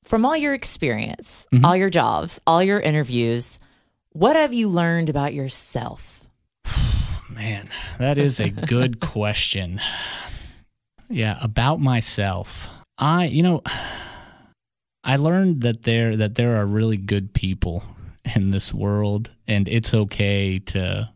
From 0.04 0.24
all 0.24 0.36
your 0.36 0.54
experience, 0.54 1.46
Mm-hmm. 1.52 1.64
all 1.64 1.76
your 1.76 1.90
jobs, 1.90 2.40
all 2.46 2.62
your 2.62 2.80
interviews, 2.80 3.58
what 4.10 4.36
have 4.36 4.52
you 4.54 4.68
learned 4.68 5.08
about 5.10 5.34
yourself? 5.34 6.24
man, 7.30 7.68
that 7.98 8.16
is 8.18 8.40
a 8.40 8.48
good 8.50 9.00
question. 9.14 9.80
Yeah, 11.10 11.36
about 11.42 11.80
myself. 11.80 12.68
I, 12.96 13.26
you 13.26 13.42
know, 13.42 13.62
I 15.04 15.16
learned 15.16 15.60
that 15.62 15.82
there 15.82 16.16
that 16.16 16.34
there 16.36 16.56
are 16.56 16.64
really 16.64 16.96
good 16.96 17.34
people 17.34 17.84
in 18.34 18.52
this 18.52 18.72
world 18.72 19.30
and 19.46 19.68
it's 19.68 19.92
okay 19.92 20.58
to 20.58 21.10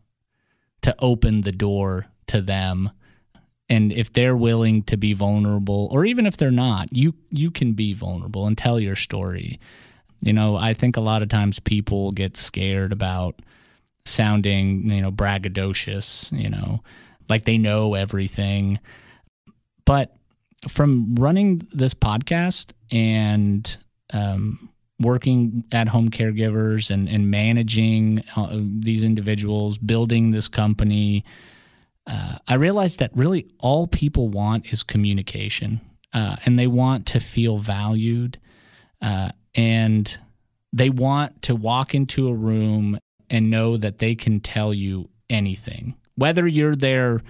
to 0.81 0.95
open 0.99 1.41
the 1.41 1.51
door 1.51 2.05
to 2.29 2.41
them. 2.41 2.89
And 3.69 3.91
if 3.91 4.11
they're 4.13 4.35
willing 4.35 4.81
to 4.83 4.97
be 4.97 5.13
vulnerable 5.13 5.89
or 5.91 6.05
even 6.05 6.25
if 6.25 6.37
they're 6.37 6.49
not 6.49 6.89
you 6.91 7.13
you 7.29 7.51
can 7.51 7.73
be 7.73 7.93
vulnerable 7.93 8.47
and 8.47 8.57
tell 8.57 8.79
your 8.79 8.95
story. 8.95 9.59
You 10.21 10.33
know 10.33 10.57
i 10.57 10.73
think 10.73 10.97
a 10.97 11.01
lot 11.01 11.21
of 11.21 11.29
times 11.29 11.59
people 11.59 12.11
get 12.11 12.35
scared 12.35 12.91
about 12.91 13.41
sounding 14.05 14.89
you 14.89 15.01
know 15.01 15.11
braggadocious 15.11 16.29
you 16.37 16.49
know 16.49 16.81
like 17.29 17.45
they 17.45 17.57
know 17.57 17.93
everything. 17.93 18.79
But 19.85 20.15
from 20.67 21.15
running 21.15 21.67
this 21.71 21.93
podcast 21.93 22.71
and 22.91 23.77
um, 24.11 24.69
working 24.99 25.63
at 25.71 25.87
home 25.87 26.09
caregivers 26.09 26.89
and, 26.89 27.07
and 27.07 27.31
managing 27.31 28.23
uh, 28.35 28.57
these 28.79 29.03
individuals, 29.03 29.77
building 29.77 30.31
this 30.31 30.47
company, 30.47 31.23
uh, 32.09 32.39
I 32.47 32.55
realized 32.55 32.99
that 32.99 33.15
really 33.15 33.47
all 33.59 33.85
people 33.85 34.29
want 34.29 34.73
is 34.73 34.81
communication, 34.81 35.79
uh, 36.11 36.37
and 36.43 36.57
they 36.57 36.65
want 36.65 37.05
to 37.07 37.19
feel 37.19 37.59
valued, 37.59 38.39
uh, 38.99 39.29
and 39.53 40.17
they 40.73 40.89
want 40.89 41.43
to 41.43 41.55
walk 41.55 41.93
into 41.93 42.27
a 42.27 42.33
room 42.33 42.97
and 43.29 43.51
know 43.51 43.77
that 43.77 43.99
they 43.99 44.15
can 44.15 44.39
tell 44.39 44.73
you 44.73 45.07
anything, 45.29 45.93
whether 46.15 46.47
you're 46.47 46.75
their 46.75 47.21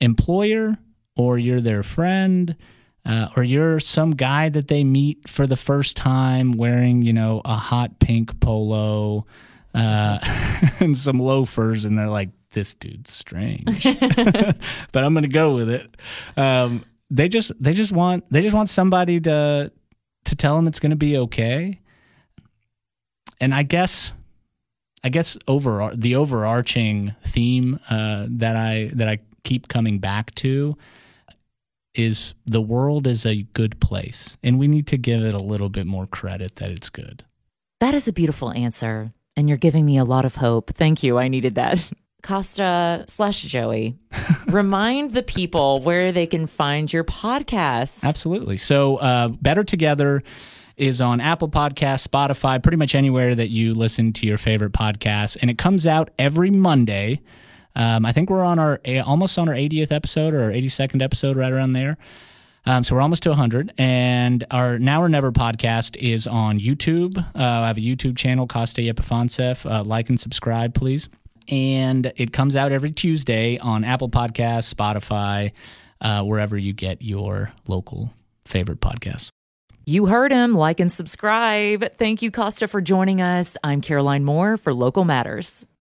employer 0.00 0.78
or 1.16 1.38
you're 1.38 1.60
their 1.60 1.82
friend. 1.82 2.56
Uh, 3.02 3.28
or 3.34 3.42
you're 3.42 3.80
some 3.80 4.10
guy 4.10 4.50
that 4.50 4.68
they 4.68 4.84
meet 4.84 5.26
for 5.26 5.46
the 5.46 5.56
first 5.56 5.96
time 5.96 6.52
wearing, 6.52 7.00
you 7.00 7.14
know, 7.14 7.40
a 7.46 7.56
hot 7.56 7.98
pink 7.98 8.38
polo 8.40 9.24
uh, 9.74 10.18
and 10.80 10.96
some 10.98 11.18
loafers, 11.18 11.86
and 11.86 11.98
they're 11.98 12.10
like, 12.10 12.28
"This 12.52 12.74
dude's 12.74 13.12
strange," 13.12 13.82
but 13.84 15.04
I'm 15.04 15.14
going 15.14 15.22
to 15.22 15.28
go 15.28 15.54
with 15.54 15.70
it. 15.70 15.96
Um, 16.36 16.84
they 17.10 17.28
just, 17.28 17.52
they 17.60 17.72
just 17.72 17.92
want, 17.92 18.24
they 18.30 18.40
just 18.40 18.54
want 18.54 18.68
somebody 18.68 19.20
to 19.20 19.72
to 20.24 20.36
tell 20.36 20.56
them 20.56 20.66
it's 20.66 20.80
going 20.80 20.90
to 20.90 20.96
be 20.96 21.16
okay. 21.16 21.80
And 23.40 23.54
I 23.54 23.62
guess, 23.62 24.12
I 25.02 25.08
guess 25.08 25.36
over 25.48 25.90
the 25.94 26.16
overarching 26.16 27.14
theme 27.26 27.80
uh, 27.88 28.26
that 28.28 28.56
I 28.56 28.90
that 28.94 29.08
I 29.08 29.18
keep 29.44 29.68
coming 29.68 29.98
back 29.98 30.34
to 30.36 30.76
is 31.94 32.34
the 32.46 32.60
world 32.60 33.06
is 33.06 33.26
a 33.26 33.42
good 33.54 33.80
place 33.80 34.36
and 34.44 34.58
we 34.58 34.68
need 34.68 34.86
to 34.86 34.96
give 34.96 35.22
it 35.24 35.34
a 35.34 35.38
little 35.38 35.68
bit 35.68 35.86
more 35.86 36.06
credit 36.06 36.56
that 36.56 36.70
it's 36.70 36.90
good. 36.90 37.24
That 37.80 37.94
is 37.94 38.06
a 38.06 38.12
beautiful 38.12 38.52
answer. 38.52 39.12
And 39.36 39.48
you're 39.48 39.58
giving 39.58 39.86
me 39.86 39.96
a 39.96 40.04
lot 40.04 40.24
of 40.24 40.36
hope. 40.36 40.70
Thank 40.74 41.02
you. 41.02 41.18
I 41.18 41.28
needed 41.28 41.54
that. 41.54 41.90
Costa 42.22 43.04
slash 43.08 43.42
Joey, 43.42 43.96
remind 44.46 45.12
the 45.12 45.22
people 45.22 45.80
where 45.80 46.12
they 46.12 46.26
can 46.26 46.46
find 46.46 46.92
your 46.92 47.04
podcast. 47.04 48.04
Absolutely. 48.04 48.56
So, 48.56 48.96
uh, 48.96 49.28
Better 49.28 49.64
Together 49.64 50.22
is 50.76 51.02
on 51.02 51.20
Apple 51.20 51.48
Podcasts, 51.48 52.06
Spotify, 52.06 52.62
pretty 52.62 52.78
much 52.78 52.94
anywhere 52.94 53.34
that 53.34 53.50
you 53.50 53.74
listen 53.74 54.12
to 54.14 54.26
your 54.26 54.38
favorite 54.38 54.72
podcasts, 54.72 55.36
and 55.40 55.50
it 55.50 55.58
comes 55.58 55.86
out 55.86 56.10
every 56.18 56.50
Monday. 56.50 57.20
Um, 57.76 58.04
I 58.04 58.12
think 58.12 58.30
we're 58.30 58.44
on 58.44 58.58
our 58.58 58.80
almost 59.04 59.38
on 59.38 59.48
our 59.48 59.54
80th 59.54 59.92
episode 59.92 60.34
or 60.34 60.50
82nd 60.50 61.02
episode, 61.02 61.36
right 61.36 61.52
around 61.52 61.74
there. 61.74 61.98
Um, 62.66 62.82
so 62.82 62.94
we're 62.94 63.00
almost 63.00 63.22
to 63.22 63.30
100, 63.30 63.72
and 63.78 64.44
our 64.50 64.78
Now 64.78 65.02
or 65.02 65.08
Never 65.08 65.32
podcast 65.32 65.96
is 65.96 66.26
on 66.26 66.58
YouTube. 66.58 67.18
Uh, 67.18 67.42
I 67.42 67.66
have 67.66 67.78
a 67.78 67.80
YouTube 67.80 68.16
channel, 68.16 68.46
Costa 68.46 68.82
Yepifansev. 68.82 69.70
Uh, 69.70 69.82
like 69.84 70.08
and 70.08 70.20
subscribe, 70.20 70.74
please. 70.74 71.08
And 71.48 72.12
it 72.16 72.32
comes 72.32 72.56
out 72.56 72.72
every 72.72 72.92
Tuesday 72.92 73.58
on 73.58 73.84
Apple 73.84 74.08
Podcasts, 74.08 74.72
Spotify, 74.72 75.52
uh, 76.00 76.22
wherever 76.22 76.56
you 76.56 76.72
get 76.72 77.02
your 77.02 77.52
local 77.66 78.12
favorite 78.44 78.80
podcasts. 78.80 79.28
You 79.86 80.06
heard 80.06 80.30
him. 80.30 80.54
Like 80.54 80.78
and 80.80 80.92
subscribe. 80.92 81.96
Thank 81.96 82.22
you, 82.22 82.30
Costa, 82.30 82.68
for 82.68 82.80
joining 82.80 83.20
us. 83.20 83.56
I'm 83.64 83.80
Caroline 83.80 84.24
Moore 84.24 84.56
for 84.56 84.72
Local 84.72 85.04
Matters. 85.04 85.66